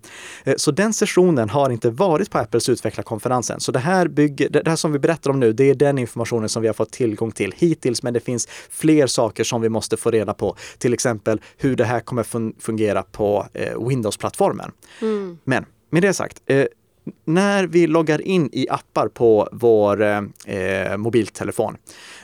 Eh, 0.44 0.54
så 0.56 0.70
den 0.70 0.92
sessionen 0.92 1.50
har 1.50 1.70
inte 1.70 1.90
varit 1.90 2.30
på 2.30 2.38
Apples 2.38 2.68
utvecklarkonferensen. 2.68 3.60
Så 3.60 3.72
det 3.72 3.78
här, 3.78 4.08
bygger, 4.08 4.48
det 4.48 4.68
här 4.68 4.76
som 4.76 4.92
vi 4.92 4.98
berättar 4.98 5.30
om 5.30 5.40
nu, 5.40 5.52
det 5.52 5.70
är 5.70 5.74
den 5.74 5.98
informationen 5.98 6.48
som 6.48 6.62
vi 6.62 6.68
har 6.68 6.74
fått 6.74 6.92
tillgång 6.92 7.32
till 7.32 7.54
hittills, 7.56 8.02
men 8.02 8.14
det 8.14 8.20
finns 8.20 8.48
fler 8.70 9.06
saker 9.06 9.44
som 9.44 9.60
vi 9.60 9.68
måste 9.68 9.96
få 9.96 10.10
reda 10.10 10.34
på. 10.34 10.56
Till 10.78 10.94
exempel 10.94 11.40
hur 11.56 11.76
det 11.76 11.84
här 11.84 12.00
kommer 12.00 12.22
fungera 12.60 13.02
på 13.02 13.46
eh, 13.52 13.88
Windows-plattformen. 13.88 14.70
Mm. 15.00 15.38
Men 15.44 15.64
med 15.90 16.03
det 16.03 16.14
sagt, 16.14 16.42
eh, 16.46 16.66
när 17.24 17.66
vi 17.66 17.87
loggar 17.87 18.20
in 18.20 18.51
i 18.53 18.68
appar 18.70 19.09
på 19.09 19.48
vår 19.53 20.03
eh, 20.03 20.96
mobiltelefon, 20.96 21.77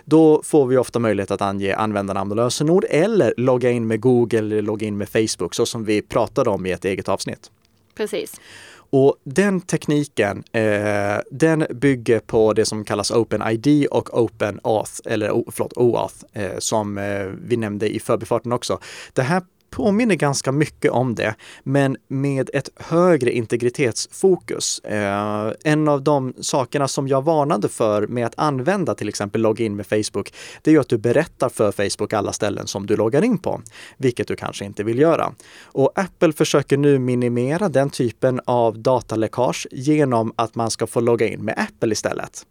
då 0.04 0.42
får 0.44 0.66
vi 0.66 0.76
ofta 0.76 0.98
möjlighet 0.98 1.30
att 1.30 1.42
ange 1.42 1.74
användarnamn 1.74 2.30
och 2.30 2.36
lösenord 2.36 2.84
eller 2.90 3.34
logga 3.36 3.70
in 3.70 3.86
med 3.86 4.00
Google 4.00 4.38
eller 4.38 4.62
logga 4.62 4.86
in 4.86 4.96
med 4.96 5.08
Facebook, 5.08 5.54
så 5.54 5.66
som 5.66 5.84
vi 5.84 6.02
pratade 6.02 6.50
om 6.50 6.66
i 6.66 6.70
ett 6.70 6.84
eget 6.84 7.08
avsnitt. 7.08 7.50
Precis. 7.94 8.40
Och 8.96 9.16
den 9.24 9.60
tekniken, 9.60 10.44
eh, 10.52 11.16
den 11.30 11.66
bygger 11.70 12.20
på 12.20 12.52
det 12.52 12.64
som 12.64 12.84
kallas 12.84 13.10
OpenID 13.10 13.86
och 13.90 14.22
OpenAuth, 14.22 14.92
eller 15.04 15.44
förlåt, 15.52 15.72
OAuth, 15.76 16.14
eh, 16.32 16.58
som 16.58 16.98
eh, 16.98 17.26
vi 17.46 17.56
nämnde 17.56 17.94
i 17.94 18.00
förbifarten 18.00 18.52
också. 18.52 18.78
Det 19.12 19.22
här 19.22 19.42
påminner 19.74 20.14
ganska 20.14 20.52
mycket 20.52 20.90
om 20.90 21.14
det, 21.14 21.34
men 21.62 21.96
med 22.08 22.50
ett 22.52 22.68
högre 22.76 23.30
integritetsfokus. 23.30 24.78
Eh, 24.78 25.52
en 25.64 25.88
av 25.88 26.02
de 26.02 26.34
sakerna 26.40 26.88
som 26.88 27.08
jag 27.08 27.24
varnade 27.24 27.68
för 27.68 28.06
med 28.06 28.26
att 28.26 28.34
använda 28.36 28.94
till 28.94 29.08
exempel 29.08 29.40
login 29.40 29.76
med 29.76 29.86
Facebook, 29.86 30.34
det 30.62 30.70
är 30.70 30.72
ju 30.72 30.80
att 30.80 30.88
du 30.88 30.98
berättar 30.98 31.48
för 31.48 31.72
Facebook 31.72 32.12
alla 32.12 32.32
ställen 32.32 32.66
som 32.66 32.86
du 32.86 32.96
loggar 32.96 33.24
in 33.24 33.38
på, 33.38 33.60
vilket 33.96 34.28
du 34.28 34.36
kanske 34.36 34.64
inte 34.64 34.84
vill 34.84 34.98
göra. 34.98 35.32
Och 35.62 35.92
Apple 35.94 36.32
försöker 36.32 36.76
nu 36.76 36.98
minimera 36.98 37.68
den 37.68 37.90
typen 37.90 38.40
av 38.44 38.78
dataläckage 38.78 39.66
genom 39.70 40.32
att 40.36 40.54
man 40.54 40.70
ska 40.70 40.86
få 40.86 41.00
logga 41.00 41.28
in 41.28 41.44
med 41.44 41.54
Apple 41.58 41.92
istället. 41.92 42.46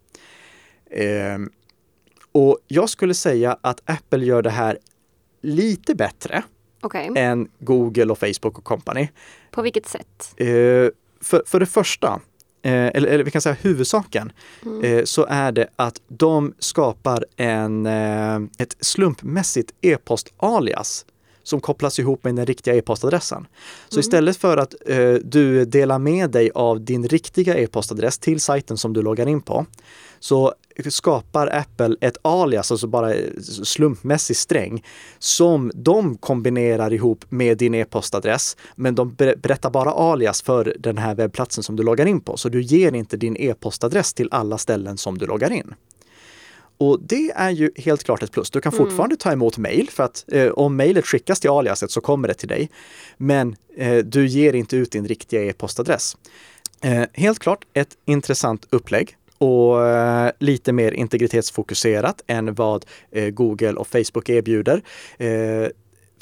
Eh, 0.92 1.40
och 2.32 2.58
jag 2.68 2.90
skulle 2.90 3.14
säga 3.14 3.58
att 3.62 3.82
Apple 3.86 4.26
gör 4.26 4.42
det 4.42 4.50
här 4.50 4.78
lite 5.42 5.96
bättre 5.96 6.44
okay. 6.84 7.12
än 7.16 7.48
Google 7.60 8.06
och 8.06 8.20
Facebook 8.20 8.58
och 8.58 8.64
company. 8.64 9.08
På 9.52 9.62
vilket 9.62 9.88
sätt? 9.88 10.34
Eh, 10.38 10.48
för, 11.22 11.44
för 11.46 11.60
det 11.60 11.66
första, 11.66 12.20
eh, 12.62 12.72
eller, 12.72 13.08
eller 13.08 13.24
vi 13.24 13.32
kan 13.32 13.42
säga 13.42 13.58
huvudsaken, 13.62 14.32
mm. 14.66 14.84
eh, 14.84 15.04
så 15.04 15.26
är 15.30 15.52
det 15.52 15.68
att 15.76 16.02
de 16.08 16.54
skapar 16.60 17.26
en, 17.36 17.86
ett 18.58 18.76
slumpmässigt 18.80 19.74
e-post-alias 19.82 21.06
som 21.44 21.62
kopplas 21.62 22.00
ihop 22.00 22.24
med 22.24 22.36
den 22.36 22.46
riktiga 22.46 22.76
e-postadressen. 22.76 23.48
Så 23.90 23.96
mm. 23.96 24.00
istället 24.00 24.38
för 24.38 24.58
att 24.58 24.76
eh, 24.86 25.14
du 25.14 25.66
delar 25.66 26.00
med 26.00 26.30
dig 26.30 26.52
av 26.56 26.82
din 26.82 27.08
riktiga 27.08 27.58
e-postadress 27.58 28.20
till 28.20 28.42
sajten 28.42 28.78
som 28.78 28.94
du 28.94 29.02
loggar 29.02 29.28
in 29.28 29.42
på, 29.42 29.66
så 30.20 30.54
skapar 30.90 31.48
Apple 31.48 31.96
ett 32.02 32.18
alias, 32.22 32.72
alltså 32.72 32.88
bara 32.88 33.14
slumpmässig 33.64 34.38
sträng, 34.38 34.84
som 35.20 35.72
de 35.76 36.18
kombinerar 36.18 36.94
ihop 36.94 37.26
med 37.30 37.58
din 37.58 37.76
e-postadress. 37.76 38.58
Men 38.76 38.96
de 38.96 39.14
berättar 39.16 39.70
bara 39.70 39.92
alias 39.92 40.42
för 40.42 40.76
den 40.80 40.98
här 40.98 41.16
webbplatsen 41.16 41.64
som 41.64 41.76
du 41.76 41.84
loggar 41.84 42.06
in 42.06 42.22
på. 42.22 42.38
Så 42.38 42.50
du 42.50 42.62
ger 42.62 42.96
inte 42.96 43.18
din 43.18 43.38
e-postadress 43.38 44.14
till 44.14 44.30
alla 44.32 44.58
ställen 44.58 44.98
som 44.98 45.18
du 45.18 45.26
loggar 45.26 45.52
in. 45.52 45.74
Och 46.78 47.00
det 47.02 47.32
är 47.36 47.50
ju 47.50 47.72
helt 47.76 48.04
klart 48.04 48.24
ett 48.24 48.32
plus. 48.32 48.50
Du 48.50 48.62
kan 48.62 48.74
mm. 48.74 48.86
fortfarande 48.86 49.14
mm. 49.14 49.18
ta 49.18 49.32
emot 49.32 49.58
mejl 49.58 49.90
för 49.90 50.04
att 50.04 50.26
eh, 50.28 50.48
om 50.48 50.76
mejlet 50.76 51.06
skickas 51.06 51.40
till 51.40 51.50
aliaset 51.50 51.92
så 51.92 52.02
kommer 52.02 52.28
det 52.28 52.34
till 52.34 52.48
dig. 52.48 52.70
Men 53.18 53.56
eh, 53.78 53.98
du 53.98 54.28
ger 54.28 54.54
inte 54.54 54.78
ut 54.78 54.92
din 54.92 55.08
riktiga 55.08 55.44
e-postadress. 55.44 56.18
Eh, 56.82 57.04
helt 57.14 57.40
klart 57.40 57.66
ett 57.74 57.90
intressant 58.06 58.68
upplägg 58.70 59.18
och 59.44 59.88
eh, 59.88 60.32
lite 60.40 60.74
mer 60.74 60.92
integritetsfokuserat 60.92 62.24
än 62.28 62.56
vad 62.56 62.86
eh, 63.12 63.30
Google 63.30 63.74
och 63.74 63.88
Facebook 63.88 64.30
erbjuder. 64.30 64.82
Eh, 65.18 65.68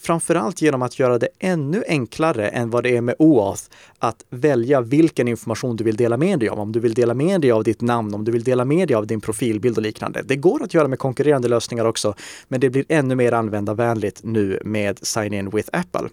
Framförallt 0.02 0.62
genom 0.62 0.82
att 0.82 1.00
göra 1.00 1.18
det 1.18 1.28
ännu 1.40 1.84
enklare 1.88 2.48
än 2.48 2.70
vad 2.70 2.84
det 2.84 2.98
är 2.98 3.02
med 3.02 3.16
OAuth 3.20 3.64
att 4.00 4.26
välja 4.30 4.82
vilken 4.82 5.28
information 5.28 5.76
du 5.76 5.84
vill 5.84 5.96
dela 5.96 6.18
med 6.18 6.40
dig 6.40 6.50
av. 6.50 6.60
Om 6.60 6.72
du 6.72 6.80
vill 6.80 6.94
dela 6.94 7.14
med 7.14 7.42
dig 7.42 7.52
av 7.52 7.64
ditt 7.64 7.82
namn, 7.82 8.14
om 8.14 8.26
du 8.26 8.32
vill 8.32 8.44
dela 8.44 8.66
med 8.66 8.88
dig 8.88 8.96
av 8.96 9.08
din 9.08 9.22
profilbild 9.22 9.78
och 9.78 9.84
liknande. 9.84 10.22
Det 10.22 10.36
går 10.36 10.64
att 10.64 10.74
göra 10.74 10.88
med 10.88 11.00
konkurrerande 11.00 11.48
lösningar 11.48 11.86
också, 11.86 12.14
men 12.48 12.60
det 12.60 12.70
blir 12.70 12.86
ännu 12.90 13.16
mer 13.16 13.32
användarvänligt 13.32 14.24
nu 14.24 14.60
med 14.66 15.00
Sign 15.02 15.34
In 15.34 15.50
with 15.50 15.70
Apple. 15.74 16.10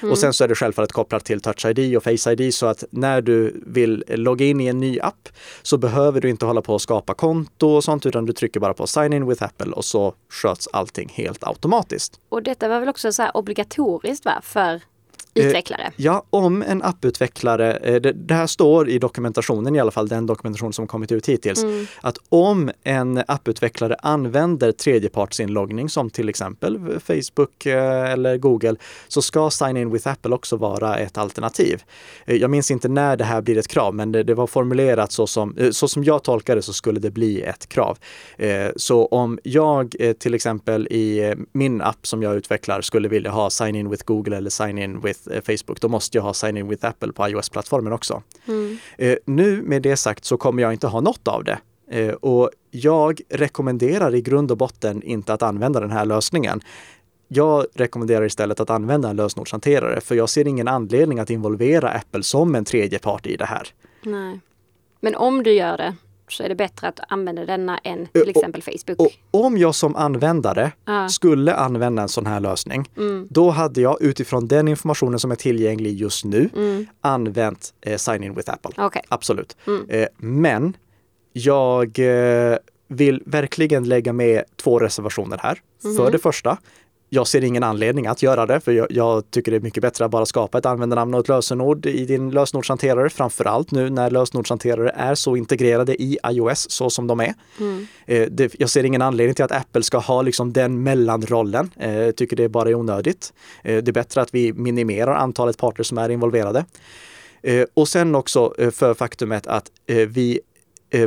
Mm. 0.00 0.12
Och 0.12 0.18
sen 0.18 0.32
så 0.32 0.44
är 0.44 0.48
det 0.48 0.54
självfallet 0.54 0.92
kopplat 0.92 1.24
till 1.24 1.40
Touch 1.40 1.66
ID 1.66 1.96
och 1.96 2.02
Face 2.02 2.32
ID 2.32 2.54
så 2.54 2.66
att 2.66 2.84
när 2.90 3.20
du 3.20 3.62
vill 3.66 4.04
logga 4.08 4.46
in 4.46 4.60
i 4.60 4.66
en 4.66 4.80
ny 4.80 5.00
app 5.00 5.28
så 5.62 5.78
behöver 5.78 6.20
du 6.20 6.30
inte 6.30 6.46
hålla 6.46 6.62
på 6.62 6.74
och 6.74 6.82
skapa 6.82 7.14
konto 7.14 7.68
och 7.68 7.84
sånt, 7.84 8.06
utan 8.06 8.26
du 8.26 8.32
trycker 8.32 8.60
bara 8.60 8.74
på 8.74 8.86
Sign 8.86 9.12
In 9.12 9.28
with 9.28 9.42
Apple 9.42 9.72
och 9.72 9.84
så 9.84 10.14
sköts 10.30 10.68
allting 10.72 11.12
helt 11.14 11.44
automatiskt. 11.44 12.20
Och 12.28 12.42
detta 12.42 12.68
var 12.68 12.80
väl 12.80 12.88
också 12.88 13.12
så 13.12 13.22
obligatoriskt 13.34 14.24
va, 14.24 14.40
för 14.42 14.82
Eh, 15.34 15.46
utvecklare? 15.46 15.92
Ja, 15.96 16.24
om 16.30 16.62
en 16.62 16.82
apputvecklare, 16.82 17.76
eh, 17.76 18.00
det, 18.00 18.12
det, 18.12 18.34
här 18.34 18.46
står 18.46 18.88
i 18.88 18.98
dokumentationen 18.98 19.76
i 19.76 19.80
alla 19.80 19.90
fall, 19.90 20.08
den 20.08 20.26
dokumentation 20.26 20.72
som 20.72 20.86
kommit 20.86 21.12
ut 21.12 21.28
hittills, 21.28 21.62
mm. 21.62 21.86
att 22.00 22.18
om 22.28 22.70
en 22.82 23.22
apputvecklare 23.26 23.96
använder 24.02 24.72
tredjepartsinloggning 24.72 25.88
som 25.88 26.10
till 26.10 26.28
exempel 26.28 27.00
Facebook 27.00 27.66
eh, 27.66 28.12
eller 28.12 28.36
Google, 28.36 28.76
så 29.08 29.22
ska 29.22 29.50
Sign 29.50 29.76
In 29.76 29.90
with 29.90 30.08
Apple 30.08 30.34
också 30.34 30.56
vara 30.56 30.98
ett 30.98 31.18
alternativ. 31.18 31.82
Jag 32.24 32.50
minns 32.50 32.70
inte 32.70 32.88
när 32.88 33.16
det 33.16 33.24
här 33.24 33.40
blir 33.40 33.58
ett 33.58 33.68
krav, 33.68 33.94
men 33.94 34.12
det, 34.12 34.22
det 34.22 34.34
var 34.34 34.46
formulerat 34.46 35.12
så 35.12 35.26
som, 35.26 35.56
så 35.72 35.88
som 35.88 36.04
jag 36.04 36.22
tolkar 36.24 36.56
det 36.56 36.62
så 36.62 36.72
skulle 36.72 37.00
det 37.00 37.10
bli 37.10 37.42
ett 37.42 37.68
krav. 37.68 37.98
Så 38.76 39.06
om 39.06 39.38
jag 39.42 39.96
till 40.18 40.34
exempel 40.34 40.86
i 40.86 41.34
min 41.52 41.82
app 41.82 42.06
som 42.06 42.22
jag 42.22 42.36
utvecklar 42.36 42.80
skulle 42.80 43.08
vilja 43.08 43.30
ha 43.30 43.50
Sign 43.50 43.76
In 43.76 43.90
with 43.90 44.04
Google 44.04 44.36
eller 44.36 44.50
Sign 44.50 44.78
In 44.78 45.00
with 45.00 45.21
Eh, 45.21 45.21
Facebook, 45.24 45.80
då 45.80 45.88
måste 45.88 46.18
jag 46.18 46.22
ha 46.22 46.34
Sign 46.34 46.56
In 46.56 46.68
with 46.68 46.86
Apple 46.86 47.12
på 47.12 47.28
iOS-plattformen 47.28 47.92
också. 47.92 48.22
Mm. 48.46 48.78
Eh, 48.98 49.16
nu 49.24 49.62
med 49.62 49.82
det 49.82 49.96
sagt 49.96 50.24
så 50.24 50.36
kommer 50.36 50.62
jag 50.62 50.72
inte 50.72 50.86
ha 50.86 51.00
något 51.00 51.28
av 51.28 51.44
det. 51.44 51.58
Eh, 51.90 52.14
och 52.14 52.50
jag 52.70 53.20
rekommenderar 53.28 54.14
i 54.14 54.22
grund 54.22 54.50
och 54.50 54.56
botten 54.56 55.02
inte 55.02 55.32
att 55.32 55.42
använda 55.42 55.80
den 55.80 55.90
här 55.90 56.04
lösningen. 56.04 56.60
Jag 57.28 57.66
rekommenderar 57.74 58.24
istället 58.24 58.60
att 58.60 58.70
använda 58.70 59.10
en 59.10 59.16
lösenordshanterare 59.16 60.00
för 60.00 60.14
jag 60.14 60.28
ser 60.28 60.48
ingen 60.48 60.68
anledning 60.68 61.18
att 61.18 61.30
involvera 61.30 61.88
Apple 61.90 62.22
som 62.22 62.54
en 62.54 62.64
tredje 62.64 62.98
part 62.98 63.26
i 63.26 63.36
det 63.36 63.44
här. 63.44 63.68
Nej. 64.02 64.40
Men 65.00 65.14
om 65.14 65.42
du 65.42 65.52
gör 65.52 65.76
det, 65.76 65.94
så 66.32 66.42
är 66.42 66.48
det 66.48 66.54
bättre 66.54 66.88
att 66.88 67.00
använda 67.08 67.44
denna 67.44 67.78
än 67.78 68.06
till 68.06 68.28
exempel 68.28 68.62
Facebook. 68.62 69.00
Och, 69.00 69.44
om 69.46 69.58
jag 69.58 69.74
som 69.74 69.96
användare 69.96 70.72
ah. 70.84 71.08
skulle 71.08 71.54
använda 71.54 72.02
en 72.02 72.08
sån 72.08 72.26
här 72.26 72.40
lösning, 72.40 72.90
mm. 72.96 73.26
då 73.30 73.50
hade 73.50 73.80
jag 73.80 74.02
utifrån 74.02 74.48
den 74.48 74.68
informationen 74.68 75.18
som 75.18 75.30
är 75.30 75.36
tillgänglig 75.36 75.94
just 75.94 76.24
nu 76.24 76.50
mm. 76.54 76.86
använt 77.00 77.74
eh, 77.80 77.96
Sign 77.96 78.24
In 78.24 78.34
with 78.34 78.50
Apple. 78.50 78.84
Okay. 78.84 79.02
Absolut. 79.08 79.56
Mm. 79.66 79.88
Eh, 79.88 80.08
men 80.16 80.76
jag 81.32 81.98
eh, 81.98 82.56
vill 82.88 83.22
verkligen 83.26 83.84
lägga 83.84 84.12
med 84.12 84.44
två 84.56 84.78
reservationer 84.78 85.38
här. 85.42 85.60
För 85.82 86.02
mhm. 86.02 86.12
det 86.12 86.18
första, 86.18 86.58
jag 87.14 87.26
ser 87.26 87.44
ingen 87.44 87.62
anledning 87.62 88.06
att 88.06 88.22
göra 88.22 88.46
det, 88.46 88.60
för 88.60 88.72
jag, 88.72 88.86
jag, 88.90 89.30
tycker 89.30 89.50
det 89.50 89.56
är 89.56 89.60
mycket 89.60 89.82
bättre 89.82 90.04
att 90.04 90.10
bara 90.10 90.26
skapa 90.26 90.58
ett 90.58 90.66
användarnamn 90.66 91.14
och 91.14 91.20
ett 91.20 91.28
lösenord 91.28 91.86
i 91.86 92.04
din 92.04 92.30
lösenordshanterare, 92.30 93.10
framför 93.10 93.44
allt 93.44 93.70
nu 93.70 93.90
när 93.90 94.10
lösenordshanterare 94.10 94.90
är 94.90 95.14
så 95.14 95.36
integrerade 95.36 96.02
i 96.02 96.18
iOS 96.30 96.70
så 96.70 96.90
som 96.90 97.06
de 97.06 97.20
är. 97.20 97.34
Mm. 97.60 97.86
Eh, 98.06 98.28
det, 98.30 98.54
jag 98.58 98.70
ser 98.70 98.84
ingen 98.84 99.02
anledning 99.02 99.34
till 99.34 99.44
att 99.44 99.52
Apple 99.52 99.82
ska 99.82 99.98
ha 99.98 100.22
liksom 100.22 100.52
den 100.52 100.82
mellanrollen. 100.82 101.70
Eh, 101.76 102.10
tycker 102.10 102.36
det 102.36 102.48
bara 102.48 102.68
är 102.68 102.74
onödigt. 102.74 103.32
Eh, 103.64 103.82
det 103.82 103.90
är 103.90 103.92
bättre 103.92 104.20
att 104.20 104.34
vi 104.34 104.52
minimerar 104.52 105.14
antalet 105.14 105.58
parter 105.58 105.82
som 105.82 105.98
är 105.98 106.08
involverade. 106.08 106.64
Eh, 107.42 107.64
och 107.74 107.88
sen 107.88 108.14
också 108.14 108.54
eh, 108.58 108.70
för 108.70 108.94
faktumet 108.94 109.46
att 109.46 109.70
eh, 109.86 109.96
vi 109.96 110.40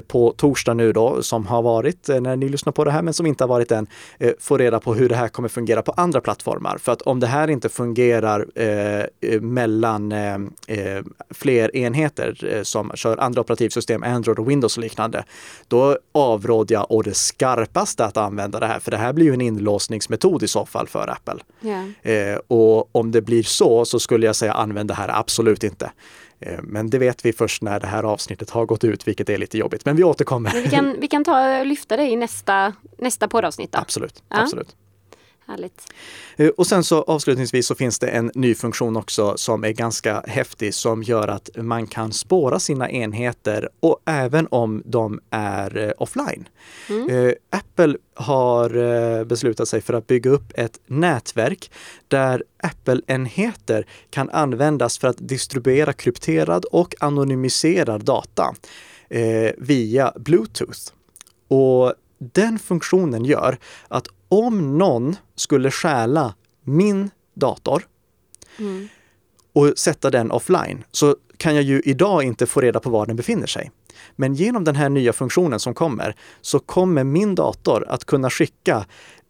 på 0.08 0.34
torsdag 0.38 0.74
nu 0.74 0.92
då, 0.92 1.24
som 1.24 1.48
har 1.48 1.62
varit 1.62 2.10
eh, 2.10 2.22
när 2.22 2.36
ni 2.36 2.50
lyssnar 2.50 2.74
på 2.74 2.84
det 2.84 2.92
här, 2.92 3.02
men 3.02 3.14
som 3.14 3.26
inte 3.26 3.44
har 3.44 3.50
varit 3.50 3.72
än, 3.72 3.88
eh, 4.20 4.32
få 4.40 4.58
reda 4.58 4.80
på 4.80 4.94
hur 4.94 5.10
det 5.10 5.16
här 5.16 5.28
kommer 5.28 5.50
fungera 5.50 5.82
på 5.82 5.92
andra 5.92 6.22
plattformar. 6.22 6.78
För 6.78 6.92
att 6.92 7.02
om 7.02 7.20
det 7.20 7.28
här 7.28 7.50
inte 7.50 7.70
fungerar 7.70 8.48
eh, 8.56 9.42
mellan 9.42 10.12
eh, 10.12 10.40
fler 11.30 11.76
enheter 11.76 12.62
som 12.64 12.92
kör 12.96 13.18
andra 13.18 13.42
operativsystem, 13.42 14.04
Android 14.04 14.40
och 14.40 14.50
Windows 14.50 14.78
och 14.78 14.84
liknande, 14.84 15.24
då 15.68 15.98
avråder 16.12 16.76
jag 16.76 16.86
å 16.90 17.02
det 17.02 17.14
skarpaste 17.14 18.06
att 18.06 18.18
använda 18.18 18.60
det 18.60 18.68
här, 18.68 18.80
för 18.80 18.92
det 18.92 18.98
här 18.98 19.14
blir 19.14 19.26
ju 19.26 19.34
en 19.34 19.42
inlåsningsmetod 19.42 20.44
i 20.44 20.48
så 20.48 20.66
fall 20.66 20.88
för 20.88 21.10
Apple. 21.10 21.40
Yeah. 21.62 22.40
och 22.48 22.96
om 22.96 23.12
det 23.12 23.22
blir 23.22 23.44
så, 23.44 23.86
så 23.86 24.00
skulle 24.00 24.26
jag 24.26 24.36
säga 24.36 24.54
använd 24.54 24.90
det 24.90 24.94
här 24.94 25.20
absolut 25.20 25.64
inte. 25.64 25.92
Eh, 26.40 26.60
men 26.64 26.90
det 26.90 26.98
vet 26.98 27.26
vi 27.26 27.34
först 27.34 27.62
när 27.62 27.80
det 27.80 27.88
här 27.88 28.04
avsnittet 28.04 28.50
har 28.50 28.66
gått 28.66 28.84
ut, 28.84 29.08
vilket 29.08 29.30
är 29.30 29.38
lite 29.38 29.58
jobbigt. 29.58 29.86
Men 29.86 29.96
vi 29.96 30.04
återkommer. 30.04 30.54
Men 30.54 30.64
vi, 30.64 30.70
kan, 30.70 30.96
vi 31.00 31.08
kan 31.08 31.24
ta 31.24 31.64
lyfta 31.64 31.98
det 31.98 32.04
i 32.04 32.16
nästa, 32.16 32.74
nästa 32.98 33.28
poddavsnitt. 33.28 33.72
Då. 33.72 33.80
Absolut. 33.80 34.24
Ja. 34.30 34.42
absolut. 34.42 34.76
Härligt. 35.48 35.94
Eh, 36.36 36.48
och 36.48 36.68
sen 36.68 36.84
så 36.84 37.02
avslutningsvis 37.02 37.68
så 37.68 37.76
finns 37.76 38.00
det 38.00 38.08
en 38.08 38.32
ny 38.36 38.56
funktion 38.56 38.98
också 38.98 39.38
som 39.38 39.64
är 39.64 39.72
ganska 39.72 40.24
häftig 40.28 40.74
som 40.74 41.04
gör 41.04 41.28
att 41.28 41.50
man 41.56 41.88
kan 41.88 42.14
spåra 42.14 42.60
sina 42.60 42.90
enheter 42.90 43.70
och 43.80 44.00
även 44.06 44.48
om 44.52 44.84
de 44.86 45.20
är 45.30 45.78
eh, 45.78 45.92
offline. 45.98 46.48
Mm. 46.90 47.34
Apple 47.50 47.98
har 48.14 49.24
beslutat 49.24 49.68
sig 49.68 49.82
för 49.82 49.94
att 49.94 50.08
bygga 50.08 50.32
upp 50.32 50.54
ett 50.56 50.80
nätverk 50.88 51.72
där 52.08 52.44
Apple-enheter 52.64 53.88
kan 54.10 54.30
användas 54.30 54.98
för 54.98 55.08
att 55.08 55.18
distribuera 55.20 55.94
krypterad 55.94 56.66
och 56.66 56.96
anonymiserad 57.00 58.04
data 58.06 58.56
via 59.58 60.14
Bluetooth. 60.16 60.80
Och 61.48 61.94
den 62.18 62.60
funktionen 62.60 63.26
gör 63.26 63.58
att 63.88 64.08
om 64.36 64.78
någon 64.78 65.16
skulle 65.36 65.72
stjäla 65.72 66.34
min 66.64 67.10
dator 67.34 67.88
mm. 68.60 68.88
och 69.54 69.74
sätta 69.78 70.10
den 70.10 70.32
offline 70.32 70.84
så 70.92 71.16
kan 71.38 71.56
jag 71.56 71.64
ju 71.64 71.82
idag 71.86 72.24
inte 72.24 72.46
få 72.46 72.62
reda 72.62 72.80
på 72.80 72.90
var 72.90 73.06
den 73.06 73.16
befinner 73.16 73.48
sig. 73.48 73.72
Men 74.16 74.34
genom 74.34 74.64
den 74.64 74.76
här 74.76 74.90
nya 74.90 75.14
funktionen 75.14 75.60
som 75.60 75.74
kommer 75.74 76.16
så 76.42 76.60
kommer 76.60 77.04
min 77.04 77.36
dator 77.36 77.86
att 77.88 78.06
kunna 78.06 78.30
skicka 78.30 78.86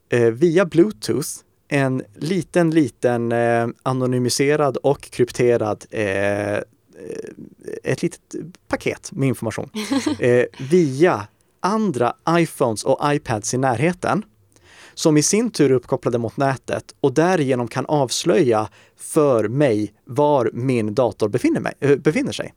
eh, 0.10 0.22
via 0.22 0.66
Bluetooth 0.66 1.30
en 1.68 2.04
liten, 2.16 2.72
liten 2.72 3.32
eh, 3.32 3.68
anonymiserad 3.84 4.78
och 4.78 5.02
krypterad 5.02 5.86
eh, 5.90 6.58
ett 7.84 8.02
litet 8.02 8.36
paket 8.68 9.12
med 9.12 9.28
information 9.28 9.70
eh, 10.20 10.46
via 10.70 11.28
andra 11.60 12.14
iPhones 12.30 12.84
och 12.84 13.14
iPads 13.14 13.54
i 13.54 13.58
närheten 13.58 14.24
som 14.96 15.18
i 15.18 15.24
sin 15.24 15.52
tur 15.52 15.72
är 15.72 15.76
uppkopplade 15.76 16.18
mot 16.18 16.38
nätet 16.38 16.96
och 17.00 17.14
därigenom 17.14 17.68
kan 17.68 17.86
avslöja 17.86 18.70
för 18.98 19.48
mig 19.48 19.94
var 20.06 20.50
min 20.54 20.96
dator 20.96 21.30
befinner, 21.30 21.60
mig, 21.60 21.74
äh, 21.80 21.96
befinner 21.96 22.32
sig. 22.32 22.54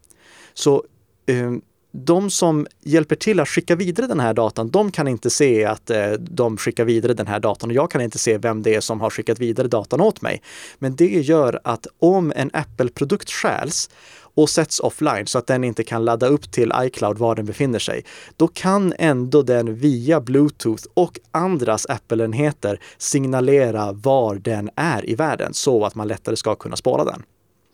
Så 0.55 0.85
äh, 1.27 1.53
de 1.93 2.31
som 2.31 2.67
hjälper 2.83 3.17
till 3.17 3.41
att 3.41 3.49
skicka 3.49 3.77
vidare 3.77 4.07
den 4.07 4.21
här 4.21 4.35
datan, 4.35 4.71
de 4.71 4.91
kan 4.91 5.09
inte 5.09 5.31
se 5.31 5.65
att 5.65 5.91
eh, 5.91 6.11
de 6.13 6.57
skickar 6.57 6.85
vidare 6.85 7.15
den 7.15 7.27
här 7.27 7.41
datan 7.41 7.71
och 7.71 7.77
jag 7.77 7.91
kan 7.91 8.01
inte 8.01 8.19
se 8.19 8.39
vem 8.39 8.63
det 8.63 8.75
är 8.75 8.81
som 8.81 9.01
har 9.01 9.11
skickat 9.11 9.39
vidare 9.39 9.69
datan 9.69 10.01
åt 10.01 10.23
mig. 10.23 10.43
Men 10.79 10.97
det 10.97 11.21
gör 11.21 11.61
att 11.65 11.87
om 11.99 12.33
en 12.37 12.51
Apple-produkt 12.53 13.31
stjäls 13.31 13.91
och 14.39 14.51
sätts 14.51 14.81
offline 14.81 15.27
så 15.27 15.39
att 15.39 15.47
den 15.47 15.65
inte 15.65 15.85
kan 15.85 16.05
ladda 16.05 16.27
upp 16.27 16.51
till 16.51 16.73
iCloud 16.77 17.19
var 17.19 17.35
den 17.35 17.47
befinner 17.47 17.79
sig, 17.79 18.05
då 18.37 18.49
kan 18.49 18.95
ändå 18.99 19.43
den 19.43 19.75
via 19.75 20.21
Bluetooth 20.21 20.85
och 20.95 21.19
andras 21.31 21.87
Apple-enheter 21.87 22.81
signalera 22.99 23.93
var 23.93 24.35
den 24.35 24.71
är 24.77 25.11
i 25.11 25.15
världen 25.15 25.55
så 25.55 25.85
att 25.85 25.95
man 25.95 26.09
lättare 26.09 26.37
ska 26.37 26.55
kunna 26.55 26.77
spåra 26.77 27.05
den. 27.05 27.23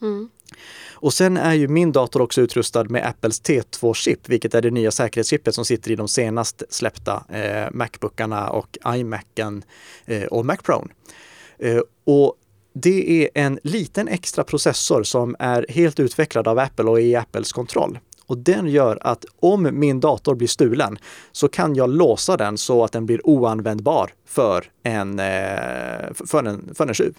Mm. 0.02 0.28
Och 0.92 1.12
sen 1.12 1.36
är 1.36 1.54
ju 1.54 1.68
min 1.68 1.92
dator 1.92 2.20
också 2.22 2.40
utrustad 2.40 2.84
med 2.84 3.06
Apples 3.06 3.42
T2-chip, 3.42 4.28
vilket 4.28 4.54
är 4.54 4.62
det 4.62 4.70
nya 4.70 4.90
säkerhetschippet 4.90 5.54
som 5.54 5.64
sitter 5.64 5.90
i 5.90 5.96
de 5.96 6.08
senast 6.08 6.62
släppta 6.68 7.24
eh, 7.28 7.70
Macbookarna 7.72 8.48
och 8.48 8.78
iMacen 8.86 9.62
eh, 10.04 10.24
och 10.24 10.46
Mac 10.46 10.56
Pro. 10.56 10.88
Eh, 11.58 11.80
och 12.04 12.36
det 12.74 13.24
är 13.24 13.28
en 13.34 13.58
liten 13.62 14.08
extra 14.08 14.44
processor 14.44 15.02
som 15.02 15.36
är 15.38 15.66
helt 15.68 16.00
utvecklad 16.00 16.48
av 16.48 16.58
Apple 16.58 16.84
och 16.84 17.00
är 17.00 17.04
i 17.04 17.16
Apples 17.16 17.52
kontroll. 17.52 17.98
Och 18.26 18.38
den 18.38 18.68
gör 18.68 18.98
att 19.00 19.24
om 19.40 19.68
min 19.72 20.00
dator 20.00 20.34
blir 20.34 20.48
stulen 20.48 20.98
så 21.32 21.48
kan 21.48 21.74
jag 21.74 21.90
låsa 21.90 22.36
den 22.36 22.58
så 22.58 22.84
att 22.84 22.92
den 22.92 23.06
blir 23.06 23.26
oanvändbar 23.26 24.10
för 24.26 24.64
en, 24.82 25.18
eh, 25.18 26.12
för 26.26 26.44
en, 26.44 26.74
för 26.74 26.86
en 26.86 26.94
tjuv. 26.94 27.14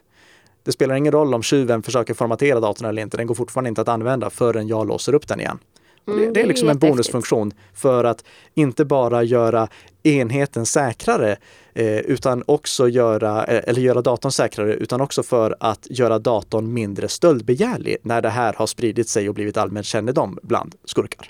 Det 0.63 0.71
spelar 0.71 0.95
ingen 0.95 1.11
roll 1.11 1.33
om 1.33 1.43
tjuven 1.43 1.83
försöker 1.83 2.13
formatera 2.13 2.59
datorn 2.59 2.89
eller 2.89 3.01
inte. 3.01 3.17
Den 3.17 3.27
går 3.27 3.35
fortfarande 3.35 3.67
inte 3.67 3.81
att 3.81 3.87
använda 3.87 4.29
förrän 4.29 4.67
jag 4.67 4.87
låser 4.87 5.13
upp 5.15 5.27
den 5.27 5.39
igen. 5.39 5.59
Mm, 6.07 6.19
det, 6.19 6.31
det, 6.31 6.41
är 6.41 6.47
liksom 6.47 6.69
en 6.69 6.79
bonusfunktion 6.79 7.53
för 7.73 8.03
att 8.03 8.23
inte 8.53 8.85
bara 8.85 9.23
göra 9.23 9.67
enheten 10.03 10.65
säkrare 10.65 11.37
eh, 11.73 11.99
utan 11.99 12.43
också 12.45 12.87
göra, 12.87 13.45
eh, 13.45 13.63
eller 13.67 13.81
göra 13.81 14.01
datorn 14.01 14.31
säkrare, 14.31 14.73
utan 14.73 15.01
också 15.01 15.23
för 15.23 15.55
att 15.59 15.87
göra 15.89 16.19
datorn 16.19 16.73
mindre 16.73 17.07
stöldbegärlig 17.07 17.97
när 18.01 18.21
det 18.21 18.29
här 18.29 18.53
har 18.53 18.67
spridit 18.67 19.09
sig 19.09 19.29
och 19.29 19.35
blivit 19.35 19.57
allmänt 19.57 19.85
kännedom 19.85 20.39
bland 20.41 20.75
skurkar. 20.85 21.29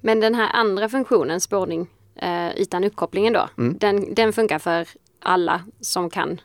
Men 0.00 0.20
den 0.20 0.34
här 0.34 0.50
andra 0.52 0.88
funktionen, 0.88 1.40
spårning 1.40 1.86
eh, 2.16 2.56
utan 2.56 2.84
uppkopplingen 2.84 3.32
då, 3.32 3.48
mm. 3.58 3.78
den, 3.78 4.14
den 4.14 4.32
funkar 4.32 4.58
för 4.58 4.88
alla 5.20 5.60
som 5.80 6.10
kan 6.10 6.40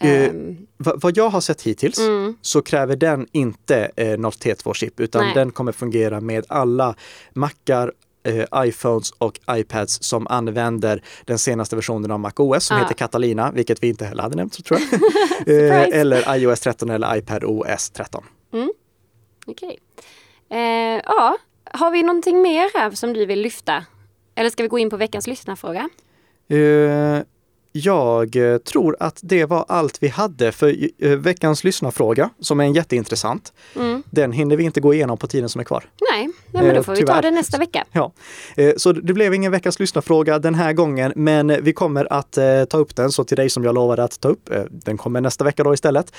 Eh, 0.00 0.30
um, 0.30 0.66
vad 0.76 1.16
jag 1.16 1.28
har 1.28 1.40
sett 1.40 1.62
hittills 1.62 1.98
mm. 1.98 2.36
så 2.40 2.62
kräver 2.62 2.96
den 2.96 3.26
inte 3.32 3.90
eh, 3.96 4.18
något 4.18 4.44
T2-chip 4.44 5.00
utan 5.00 5.24
Nej. 5.24 5.34
den 5.34 5.50
kommer 5.50 5.72
fungera 5.72 6.20
med 6.20 6.44
alla 6.48 6.94
Macar, 7.32 7.92
eh, 8.24 8.44
iPhones 8.56 9.10
och 9.10 9.40
iPads 9.50 10.02
som 10.02 10.26
använder 10.26 11.02
den 11.24 11.38
senaste 11.38 11.76
versionen 11.76 12.10
av 12.10 12.20
MacOS 12.20 12.64
som 12.64 12.76
ah. 12.76 12.80
heter 12.80 12.94
Catalina, 12.94 13.52
vilket 13.52 13.82
vi 13.82 13.88
inte 13.88 14.04
heller 14.04 14.22
hade 14.22 14.36
nämnt 14.36 14.64
tror 14.64 14.80
jag. 14.80 15.00
eh, 15.70 16.00
eller 16.00 16.36
iOS 16.36 16.60
13 16.60 16.90
eller 16.90 17.16
iPad 17.16 17.44
OS 17.44 17.90
13. 17.90 18.24
Mm. 18.52 18.72
Okej. 19.46 19.78
Okay. 20.48 20.58
Eh, 20.60 21.02
ja, 21.04 21.36
har 21.64 21.90
vi 21.90 22.02
någonting 22.02 22.42
mer 22.42 22.78
här 22.78 22.90
som 22.90 23.12
du 23.12 23.26
vill 23.26 23.40
lyfta? 23.40 23.84
Eller 24.34 24.50
ska 24.50 24.62
vi 24.62 24.68
gå 24.68 24.78
in 24.78 24.90
på 24.90 24.96
veckans 24.96 25.26
lyssnarfråga? 25.26 25.88
Jag 27.76 28.36
eh, 28.36 28.58
tror 28.58 28.96
att 29.00 29.18
det 29.22 29.44
var 29.44 29.64
allt 29.68 30.02
vi 30.02 30.08
hade 30.08 30.52
för 30.52 30.76
eh, 30.98 31.10
veckans 31.10 31.64
lyssnarfråga, 31.64 32.30
som 32.40 32.60
är 32.60 32.64
en 32.64 32.72
jätteintressant. 32.72 33.52
Mm. 33.76 34.02
Den 34.10 34.32
hinner 34.32 34.56
vi 34.56 34.64
inte 34.64 34.80
gå 34.80 34.94
igenom 34.94 35.18
på 35.18 35.26
tiden 35.26 35.48
som 35.48 35.60
är 35.60 35.64
kvar. 35.64 35.84
Nej, 36.12 36.28
nej 36.52 36.62
men 36.62 36.74
då 36.74 36.82
får 36.82 36.96
vi 36.96 37.02
ta 37.02 37.20
det 37.20 37.30
nästa 37.30 37.58
vecka. 37.58 37.84
Ja. 37.92 38.12
Så 38.76 38.92
det 38.92 39.12
blev 39.12 39.34
ingen 39.34 39.52
veckans 39.52 39.80
lyssnarfråga 39.80 40.38
den 40.38 40.54
här 40.54 40.72
gången, 40.72 41.12
men 41.16 41.64
vi 41.64 41.72
kommer 41.72 42.12
att 42.12 42.38
ta 42.70 42.78
upp 42.78 42.96
den. 42.96 43.12
Så 43.12 43.24
till 43.24 43.36
dig 43.36 43.50
som 43.50 43.64
jag 43.64 43.74
lovade 43.74 44.04
att 44.04 44.20
ta 44.20 44.28
upp, 44.28 44.50
den 44.70 44.96
kommer 44.96 45.20
nästa 45.20 45.44
vecka 45.44 45.64
då 45.64 45.74
istället. 45.74 46.14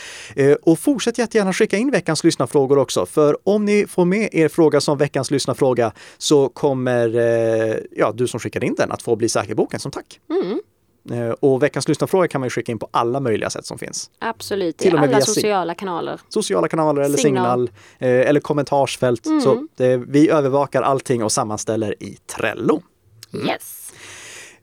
Och 0.62 0.80
fortsätt 0.80 1.18
jättegärna 1.18 1.54
skicka 1.54 1.78
in 1.78 1.91
veckans 1.91 2.24
lyssnarfrågor 2.24 2.78
också, 2.78 3.06
för 3.06 3.38
om 3.44 3.65
ni 3.65 3.88
får 3.88 4.06
med 4.06 4.30
er 4.32 4.48
fråga 4.48 4.82
som 4.82 4.98
veckans 4.98 5.32
lyssnarfråga 5.32 5.91
så 6.18 6.50
kommer 6.50 7.10
ja, 7.91 8.12
du 8.15 8.28
som 8.28 8.39
skickar 8.39 8.63
in 8.63 8.76
den 8.78 8.91
att 8.91 9.02
få 9.02 9.15
bli 9.15 9.30
säkerboken 9.30 9.80
som 9.80 9.91
tack. 9.91 10.20
Mm. 10.30 10.60
Eh, 11.12 11.30
och 11.30 11.63
veckans 11.63 11.88
lyssnarfråga 11.88 12.28
kan 12.28 12.41
man 12.41 12.46
ju 12.46 12.50
skicka 12.50 12.72
in 12.72 12.80
på 12.80 12.88
alla 12.91 13.20
möjliga 13.20 13.50
sätt 13.50 13.65
som 13.65 13.78
finns. 13.78 14.10
Absolut, 14.20 14.78
Till 14.78 14.94
i 14.94 14.98
alla 14.98 15.22
sociala 15.22 15.76
kanaler. 15.76 16.22
Sociala 16.30 16.68
kanaler 16.68 17.02
eller 17.02 17.18
signal, 17.18 17.68
signal 18.00 18.20
eh, 18.22 18.30
eller 18.30 18.39
kommentarsfält. 18.39 19.26
Mm. 19.26 19.41
Så 19.41 19.68
det, 19.76 19.98
vi 19.98 20.30
övervakar 20.30 20.82
allting 20.82 21.24
och 21.24 21.32
sammanställer 21.32 22.04
i 22.04 22.18
Trello. 22.36 22.82
Mm. 23.34 23.48
Yes. 23.48 23.85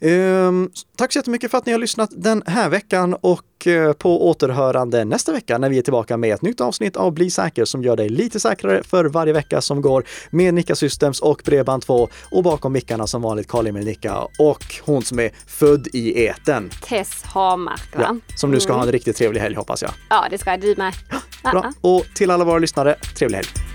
Ehm, 0.03 0.71
tack 0.97 1.13
så 1.13 1.19
jättemycket 1.19 1.51
för 1.51 1.59
att 1.59 1.67
ni 1.67 1.73
har 1.73 1.79
lyssnat 1.79 2.11
den 2.13 2.43
här 2.47 2.69
veckan 2.69 3.17
och 3.21 3.67
eh, 3.67 3.93
på 3.93 4.29
återhörande 4.29 5.05
nästa 5.05 5.33
vecka 5.33 5.59
när 5.59 5.69
vi 5.69 5.79
är 5.79 5.83
tillbaka 5.83 6.17
med 6.17 6.35
ett 6.35 6.43
nytt 6.43 6.61
avsnitt 6.61 6.97
av 6.97 7.13
Bli 7.13 7.31
säker 7.31 7.65
som 7.65 7.83
gör 7.83 7.97
dig 7.97 8.09
lite 8.09 8.41
säkrare 8.41 8.83
för 8.83 9.05
varje 9.05 9.33
vecka 9.33 9.61
som 9.61 9.83
går 9.83 10.05
med 10.31 10.55
Nicka 10.55 10.75
Systems 10.75 11.21
och 11.21 11.43
Bredband2 11.43 12.09
och 12.31 12.43
bakom 12.43 12.73
mickarna 12.73 13.07
som 13.07 13.23
vanligt 13.23 13.49
Karl 13.49 13.73
med 13.73 13.85
Nicka 13.85 14.19
och 14.39 14.65
hon 14.83 15.03
som 15.03 15.19
är 15.19 15.31
född 15.47 15.89
i 15.93 16.25
eten. 16.25 16.71
Tess 16.89 17.23
Hamark, 17.23 17.97
va? 17.97 18.03
Ja, 18.03 18.37
som 18.37 18.51
nu 18.51 18.61
ska 18.61 18.73
ha 18.73 18.83
en 18.83 18.93
riktigt 18.93 19.17
trevlig 19.17 19.41
helg 19.41 19.55
hoppas 19.55 19.83
jag. 19.83 19.91
Ja, 20.11 20.27
det 20.31 20.39
ska 20.39 20.57
du 20.57 20.75
med. 20.77 20.95
Bra. 21.43 21.73
Och 21.81 22.05
till 22.15 22.31
alla 22.31 22.45
våra 22.45 22.59
lyssnare, 22.59 22.95
trevlig 23.17 23.37
helg! 23.37 23.72